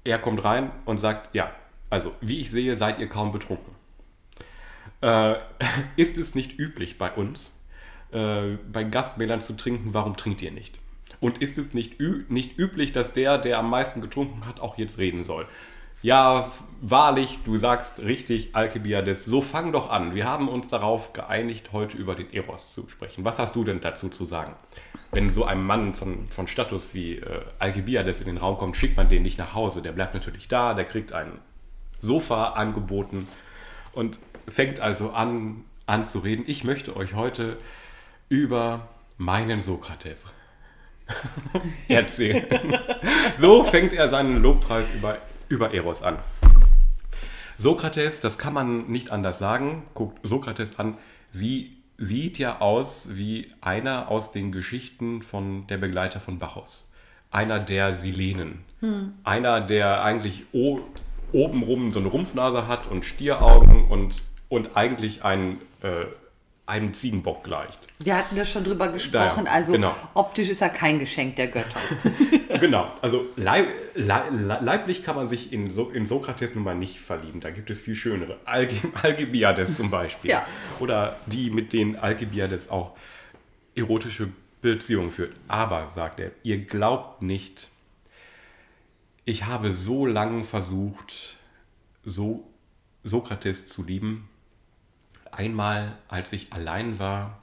[0.04, 1.52] er kommt rein und sagt, ja,
[1.90, 3.76] also wie ich sehe, seid ihr kaum betrunken.
[5.02, 5.36] Äh,
[5.96, 7.54] ist es nicht üblich bei uns,
[8.12, 10.78] äh, bei Gastmählern zu trinken, warum trinkt ihr nicht?
[11.20, 14.98] Und ist es nicht, nicht üblich, dass der, der am meisten getrunken hat, auch jetzt
[15.00, 15.48] reden soll?
[16.08, 20.16] Ja, wahrlich, du sagst richtig, Alkibiades, so fang doch an.
[20.16, 23.26] Wir haben uns darauf geeinigt, heute über den Eros zu sprechen.
[23.26, 24.56] Was hast du denn dazu zu sagen?
[25.12, 28.96] Wenn so ein Mann von, von Status wie äh, Alkibiades in den Raum kommt, schickt
[28.96, 29.82] man den nicht nach Hause.
[29.82, 31.40] Der bleibt natürlich da, der kriegt ein
[32.00, 33.28] Sofa angeboten
[33.92, 36.46] und fängt also an, an zu reden.
[36.48, 37.58] Ich möchte euch heute
[38.30, 38.88] über
[39.18, 40.30] meinen Sokrates
[41.90, 42.46] erzählen.
[43.36, 45.18] so fängt er seinen Lobpreis über,
[45.50, 46.18] über Eros an.
[47.58, 50.98] Sokrates, das kann man nicht anders sagen, guckt Sokrates an,
[51.32, 56.88] sie sieht ja aus wie einer aus den Geschichten von der Begleiter von Bacchus.
[57.32, 58.60] Einer der Silenen.
[59.24, 60.44] Einer, der eigentlich
[61.34, 64.16] obenrum so eine Rumpfnase hat und Stieraugen und,
[64.50, 66.06] und eigentlich ein, äh,
[66.68, 67.87] einem Ziegenbock gleicht.
[68.00, 69.96] Wir hatten da schon drüber gesprochen, Ja, also genau.
[70.14, 71.80] optisch ist er kein Geschenk der Götter.
[72.60, 74.32] Genau, also leib, leib,
[74.62, 77.40] leiblich kann man sich in, so in Sokrates nun mal nicht verlieben.
[77.40, 78.40] Da gibt es viel schönere.
[78.46, 80.32] Alge, Algebiades zum Beispiel.
[80.32, 80.44] Ja.
[80.80, 82.96] Oder die, mit denen Algebiades auch
[83.76, 84.30] erotische
[84.62, 85.36] Beziehungen führt.
[85.48, 87.70] Aber, sagt er, ihr glaubt nicht,
[89.24, 91.36] ich habe so lange versucht,
[92.04, 92.48] so
[93.04, 94.30] Sokrates zu lieben.
[95.32, 97.40] Einmal, als ich allein war,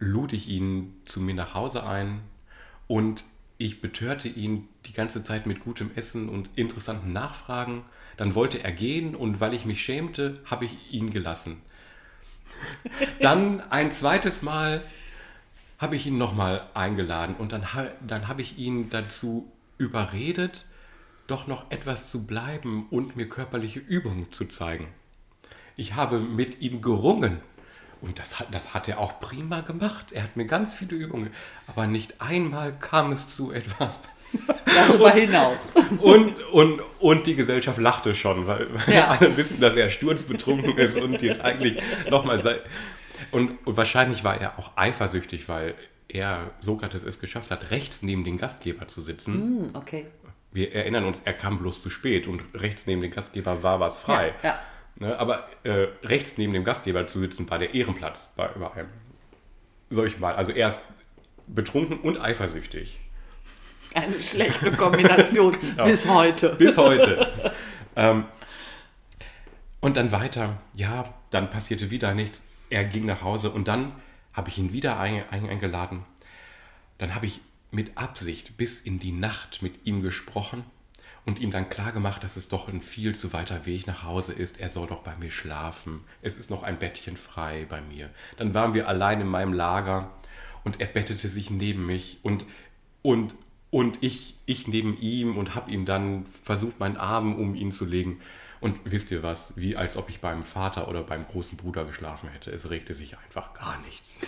[0.00, 2.20] lud ich ihn zu mir nach Hause ein
[2.88, 3.24] und
[3.58, 7.84] ich betörte ihn die ganze Zeit mit gutem Essen und interessanten Nachfragen.
[8.16, 11.58] Dann wollte er gehen und weil ich mich schämte, habe ich ihn gelassen.
[13.20, 14.82] Dann ein zweites Mal
[15.78, 17.66] habe ich ihn nochmal eingeladen und dann,
[18.06, 20.66] dann habe ich ihn dazu überredet,
[21.26, 24.88] doch noch etwas zu bleiben und mir körperliche Übungen zu zeigen.
[25.76, 27.40] Ich habe mit ihm gerungen.
[28.00, 30.12] Und das hat, das hat er auch prima gemacht.
[30.12, 31.30] Er hat mir ganz viele Übungen.
[31.66, 33.98] Aber nicht einmal kam es zu etwas.
[34.64, 35.72] Darüber hinaus.
[36.00, 39.08] Und, und, und die Gesellschaft lachte schon, weil, weil Ja.
[39.08, 42.56] alle wissen, dass er sturzbetrunken ist und jetzt eigentlich nochmal sei.
[43.32, 45.74] Und, und wahrscheinlich war er auch eifersüchtig, weil
[46.08, 49.34] er, Sokrates, es geschafft hat, rechts neben den Gastgeber zu sitzen.
[49.34, 50.06] Hm, okay.
[50.52, 53.98] Wir erinnern uns, er kam bloß zu spät und rechts neben dem Gastgeber war was
[54.00, 54.34] frei.
[54.42, 54.58] Ja, ja.
[55.00, 58.90] Ne, aber äh, rechts neben dem Gastgeber zu sitzen war der Ehrenplatz bei über einem
[59.88, 60.34] solchen Mal.
[60.34, 60.80] Also er ist
[61.46, 62.98] betrunken und eifersüchtig.
[63.94, 66.54] Eine schlechte Kombination bis heute.
[66.56, 67.32] Bis heute.
[67.96, 68.26] ähm,
[69.80, 70.60] und dann weiter.
[70.74, 72.42] Ja, dann passierte wieder nichts.
[72.68, 73.92] Er ging nach Hause und dann
[74.34, 76.04] habe ich ihn wieder ein, ein, eingeladen.
[76.98, 77.40] Dann habe ich
[77.70, 80.62] mit Absicht bis in die Nacht mit ihm gesprochen
[81.30, 84.58] und ihm dann klargemacht, dass es doch ein viel zu weiter Weg nach Hause ist.
[84.58, 86.00] Er soll doch bei mir schlafen.
[86.22, 88.10] Es ist noch ein Bettchen frei bei mir.
[88.36, 90.10] Dann waren wir allein in meinem Lager
[90.64, 92.44] und er bettete sich neben mich und,
[93.02, 93.36] und,
[93.70, 97.84] und ich, ich neben ihm und habe ihm dann versucht, meinen Arm um ihn zu
[97.84, 98.18] legen.
[98.60, 102.28] Und wisst ihr was, wie als ob ich beim Vater oder beim großen Bruder geschlafen
[102.30, 102.50] hätte.
[102.50, 104.18] Es regte sich einfach gar nichts.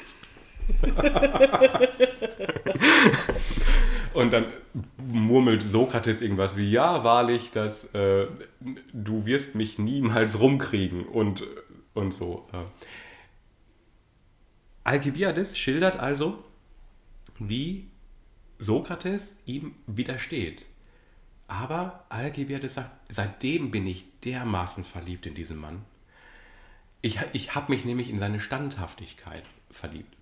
[4.15, 4.47] Und dann
[5.33, 8.27] murmelt Sokrates irgendwas wie, ja, wahrlich, dass äh,
[8.93, 11.43] du wirst mich niemals rumkriegen und,
[11.95, 12.47] und so.
[14.85, 16.45] Alkibiades schildert also,
[17.39, 17.89] wie
[18.59, 20.67] Sokrates ihm widersteht.
[21.49, 25.85] Aber Alkibiades sagt, seitdem bin ich dermaßen verliebt in diesen Mann.
[27.01, 30.15] Ich, ich habe mich nämlich in seine Standhaftigkeit verliebt.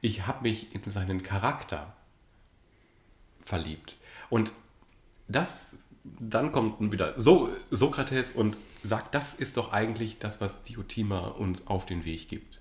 [0.00, 1.94] ich habe mich in seinen Charakter
[3.40, 3.96] verliebt.
[4.30, 4.52] Und
[5.28, 11.28] das, dann kommt wieder so Sokrates und sagt, das ist doch eigentlich das, was Diotima
[11.28, 12.58] uns auf den Weg gibt.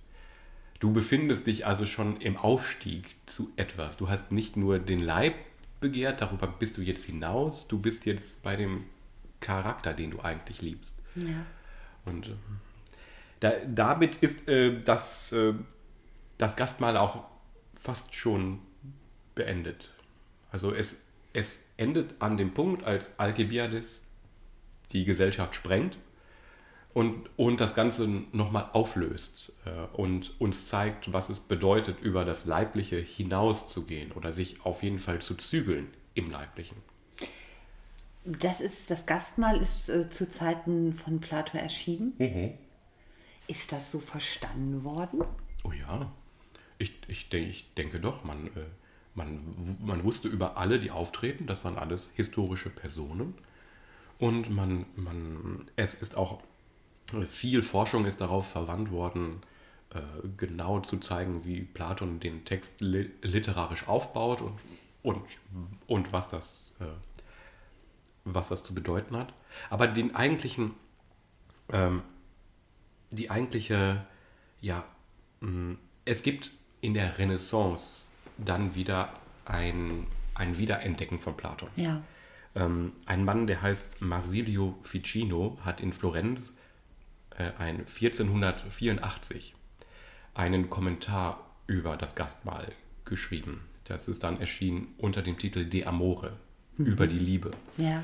[0.79, 3.97] Du befindest dich also schon im Aufstieg zu etwas.
[3.97, 5.35] Du hast nicht nur den Leib
[5.79, 8.83] begehrt, darüber bist du jetzt hinaus, du bist jetzt bei dem
[9.39, 10.95] Charakter, den du eigentlich liebst.
[11.15, 11.45] Ja.
[12.05, 12.35] Und äh,
[13.39, 15.53] da, damit ist äh, das, äh,
[16.37, 17.25] das Gastmahl auch
[17.75, 18.59] fast schon
[19.35, 19.89] beendet.
[20.51, 20.97] Also es,
[21.37, 24.03] es endet an dem Punkt, als Alcibiades
[24.91, 25.95] die Gesellschaft sprengt
[26.95, 32.45] und, und das Ganze nochmal auflöst äh, und uns zeigt, was es bedeutet, über das
[32.45, 36.77] Leibliche hinauszugehen oder sich auf jeden Fall zu zügeln im Leiblichen.
[38.25, 42.57] Das ist, das Gastmahl ist äh, zu Zeiten von Plato erschienen.
[43.47, 45.23] Ist das so verstanden worden?
[45.63, 46.11] Oh ja,
[46.79, 48.65] ich, ich, ich denke doch, man, äh,
[49.17, 53.33] man, man wusste über alle, die auftreten, das waren alles historische Personen.
[54.19, 56.41] Und man, man, es ist auch
[57.29, 59.41] viel Forschung ist darauf verwandt worden,
[59.91, 60.01] äh,
[60.37, 64.59] genau zu zeigen, wie Platon den Text li literarisch aufbaut und,
[65.03, 65.21] und,
[65.87, 66.85] und was, das, äh,
[68.25, 69.33] was das zu bedeuten hat.
[69.69, 70.73] Aber den eigentlichen,
[71.69, 72.01] ähm,
[73.11, 74.05] die eigentliche,
[74.59, 74.83] ja,
[75.39, 76.51] mh, es gibt
[76.81, 78.06] in der Renaissance
[78.37, 79.09] dann wieder
[79.45, 81.69] ein, ein Wiederentdecken von Platon.
[81.75, 82.01] Ja.
[82.55, 86.53] Ähm, ein Mann, der heißt Marsilio Ficino, hat in Florenz
[87.37, 89.53] äh, ein 1484
[90.33, 92.71] einen Kommentar über das Gastmahl
[93.05, 93.61] geschrieben.
[93.85, 96.33] Das ist dann erschienen unter dem Titel De Amore,
[96.77, 97.51] über die Liebe.
[97.77, 98.03] Ja.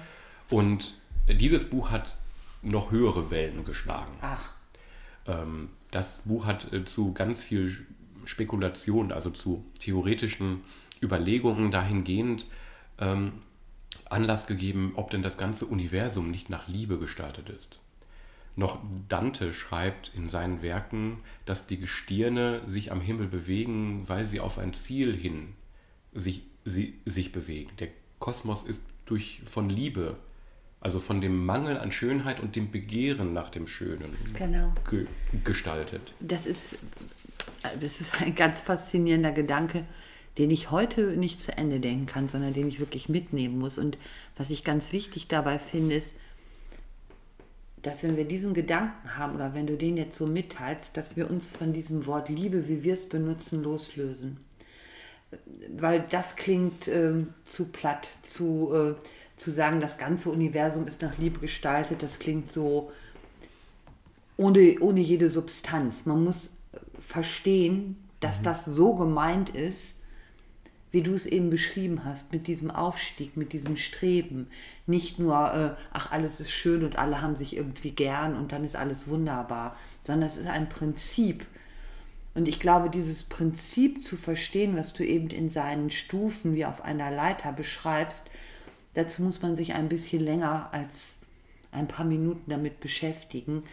[0.50, 0.96] Und
[1.28, 2.16] dieses Buch hat
[2.62, 4.14] noch höhere Wellen geschlagen.
[4.22, 4.52] Ach,
[5.26, 7.86] Ähm, das Buch hat äh, zu ganz viel
[8.26, 10.62] Spekulation, also zu theoretischen
[11.02, 12.46] Überlegungen dahingehend
[13.00, 13.34] ähm,
[14.10, 17.80] Anlass gegeben, ob denn das ganze Universum nicht nach Liebe gestaltet ist.
[18.56, 24.40] Noch Dante schreibt in seinen Werken, dass die Gestirne sich am Himmel bewegen, weil sie
[24.40, 25.56] auf ein Ziel hin
[26.14, 27.72] sich, sie, sich bewegen.
[27.80, 30.18] Der Kosmos ist durch, von Liebe,
[30.82, 34.74] also von dem Mangel an Schönheit und dem Begehren nach dem Schönen genau.
[34.90, 35.08] ge
[35.44, 36.14] gestaltet.
[36.20, 36.78] Das ist,
[37.80, 39.86] das ist ein ganz faszinierender Gedanke,
[40.38, 43.78] den ich heute nicht zu Ende denken kann, sondern den ich wirklich mitnehmen muss.
[43.78, 43.98] Und
[44.36, 46.14] was ich ganz wichtig dabei finde, ist,
[47.84, 51.30] dass wenn wir diesen Gedanken haben oder wenn du den jetzt so mitteilst, dass wir
[51.30, 54.38] uns von diesem Wort Liebe, wie wir es benutzen, loslösen.
[55.76, 58.96] Weil das klingt ähm, zu platt, zu, äh,
[59.38, 62.92] zu sagen, das ganze Universum ist nach Liebe gestaltet, das klingt so
[64.38, 66.06] ohne, ohne jede Substanz.
[66.06, 66.50] Man muss
[67.08, 70.00] verstehen, dass das so gemeint ist,
[70.92, 74.48] wie du es eben beschrieben hast, mit diesem Aufstieg, mit diesem Streben.
[74.86, 78.64] Nicht nur, äh, ach, alles ist schön und alle haben sich irgendwie gern und dann
[78.64, 81.48] ist alles wunderbar, sondern es ist ein Prinzip.
[82.36, 86.84] Und ich glaube, dieses Prinzip zu verstehen, was du eben in seinen Stufen wie auf
[86.84, 88.22] einer Leiter beschreibst,
[88.94, 91.18] dazu muss man sich ein bisschen länger als
[91.72, 93.64] ein paar Minuten damit beschäftigen,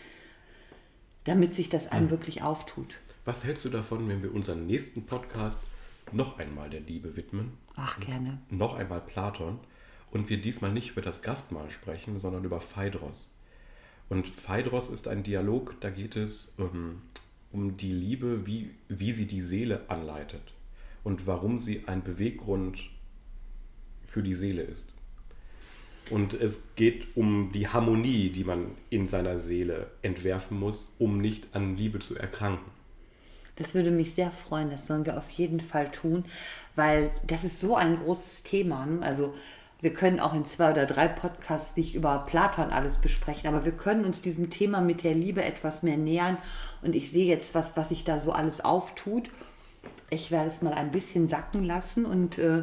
[1.24, 2.96] damit sich das einem wirklich auftut.
[3.30, 5.60] Was hältst du davon, wenn wir unseren nächsten Podcast
[6.10, 7.52] noch einmal der Liebe widmen?
[7.76, 8.42] Ach, gerne.
[8.50, 9.60] Noch einmal Platon
[10.10, 13.28] und wir diesmal nicht über das Gastmahl sprechen, sondern über Phaedros.
[14.08, 17.02] Und Phaedros ist ein Dialog, da geht es um,
[17.52, 20.52] um die Liebe, wie, wie sie die Seele anleitet
[21.04, 22.80] und warum sie ein Beweggrund
[24.02, 24.92] für die Seele ist.
[26.10, 31.54] Und es geht um die Harmonie, die man in seiner Seele entwerfen muss, um nicht
[31.54, 32.79] an Liebe zu erkranken.
[33.60, 36.24] Das würde mich sehr freuen, das sollen wir auf jeden Fall tun,
[36.76, 38.86] weil das ist so ein großes Thema.
[38.86, 39.02] ne?
[39.04, 39.34] Also
[39.82, 43.72] wir können auch in zwei oder drei Podcasts nicht über Platon alles besprechen, aber wir
[43.72, 46.38] können uns diesem Thema mit der Liebe etwas mehr nähern.
[46.82, 49.28] Und ich sehe jetzt, was, was sich da so alles auftut.
[50.08, 52.62] Ich werde es mal ein bisschen sacken lassen und äh,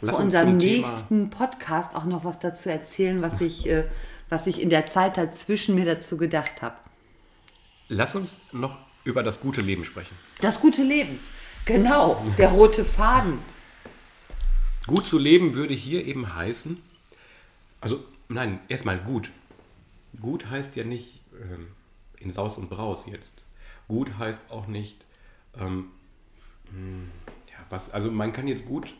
[0.00, 3.68] Lass vor uns unserem zum Thema- nächsten Podcast auch noch was dazu erzählen, was ich,
[3.68, 3.84] äh,
[4.28, 6.74] was ich in der Zeit dazwischen mir dazu gedacht habe.
[7.88, 10.16] Lass uns noch über das gute Leben sprechen.
[10.40, 11.18] Das gute Leben.
[11.64, 13.38] Genau, der rote Faden.
[14.86, 16.76] Gut zu leben würde hier eben heißen,
[17.80, 19.30] also nein, erstmal gut.
[20.20, 21.68] Gut heißt ja nicht ähm,
[22.18, 23.32] in Saus und Braus jetzt.
[23.88, 25.04] Gut heißt auch nicht,
[25.58, 25.90] ähm,
[26.70, 27.10] hm,
[27.48, 28.94] ja, was, also man kann jetzt gut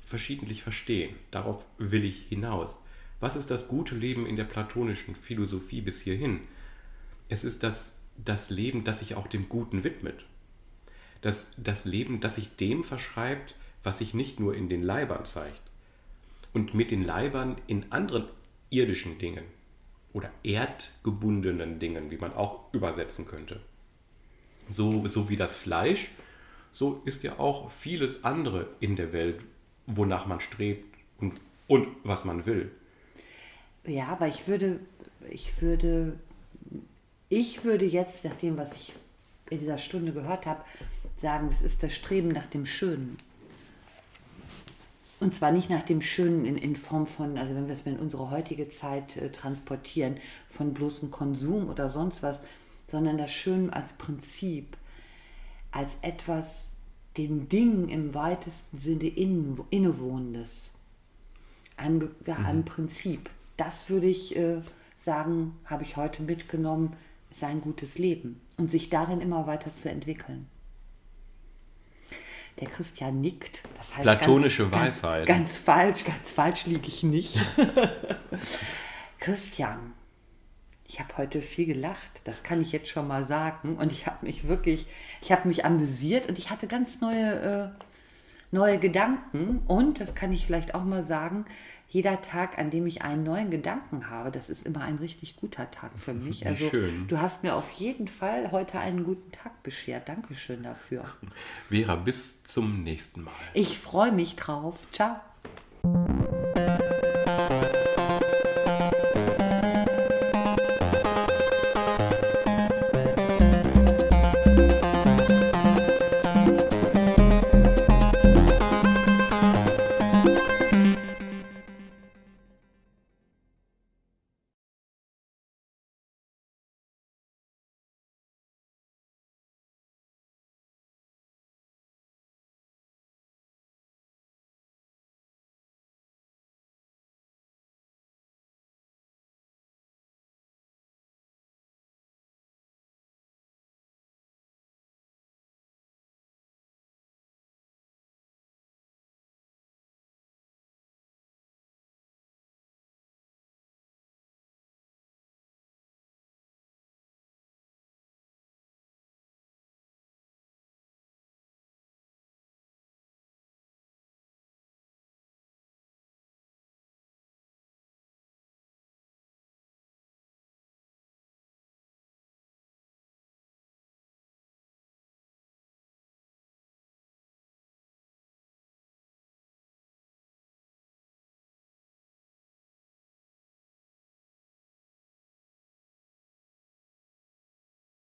[0.00, 1.14] verschiedentlich verstehen.
[1.30, 2.78] Darauf will ich hinaus.
[3.20, 6.40] Was ist das gute Leben in der platonischen Philosophie bis hierhin?
[7.28, 7.94] Es ist das,
[8.24, 10.24] das Leben, das sich auch dem Guten widmet.
[11.20, 15.60] Das, das Leben, das sich dem verschreibt, was sich nicht nur in den Leibern zeigt.
[16.52, 18.28] Und mit den Leibern in anderen
[18.70, 19.44] irdischen Dingen
[20.12, 23.60] oder erdgebundenen Dingen, wie man auch übersetzen könnte.
[24.68, 26.10] So, so wie das Fleisch,
[26.72, 29.44] so ist ja auch vieles andere in der Welt,
[29.86, 30.84] wonach man strebt
[31.18, 31.34] und,
[31.66, 32.70] und was man will.
[33.84, 34.80] Ja, aber ich würde,
[35.30, 36.18] ich würde,
[37.28, 38.94] ich würde jetzt, nach dem, was ich
[39.50, 40.64] in dieser Stunde gehört habe,
[41.20, 43.16] sagen, das ist das Streben nach dem Schönen.
[45.20, 47.92] Und zwar nicht nach dem Schönen in, in Form von, also wenn wir es mal
[47.92, 50.18] in unsere heutige Zeit äh, transportieren,
[50.48, 52.40] von bloßem Konsum oder sonst was,
[52.86, 54.76] sondern das Schöne als Prinzip,
[55.72, 56.68] als etwas
[57.16, 60.70] den Dingen im weitesten Sinne in, innewohnendes,
[61.76, 62.46] einem, ja, mhm.
[62.46, 63.28] einem Prinzip.
[63.56, 64.62] Das würde ich äh,
[64.98, 66.96] sagen, habe ich heute mitgenommen,
[67.30, 70.48] ist ein gutes Leben und sich darin immer weiter zu entwickeln.
[72.60, 73.62] Der Christian nickt.
[73.76, 75.26] Das heißt Platonische ganz, Weisheit.
[75.26, 77.40] Ganz, ganz falsch, ganz falsch liege ich nicht.
[79.20, 79.92] Christian,
[80.84, 83.76] ich habe heute viel gelacht, das kann ich jetzt schon mal sagen.
[83.76, 84.86] Und ich habe mich wirklich,
[85.20, 87.84] ich habe mich amüsiert und ich hatte ganz neue, äh,
[88.50, 89.62] neue Gedanken.
[89.66, 91.44] Und, das kann ich vielleicht auch mal sagen,
[91.88, 95.70] jeder Tag, an dem ich einen neuen Gedanken habe, das ist immer ein richtig guter
[95.70, 96.46] Tag für mich.
[96.46, 97.06] Also schön.
[97.08, 100.08] du hast mir auf jeden Fall heute einen guten Tag beschert.
[100.08, 101.04] Dankeschön dafür.
[101.68, 103.32] Vera, bis zum nächsten Mal.
[103.54, 104.76] Ich freue mich drauf.
[104.92, 105.16] Ciao.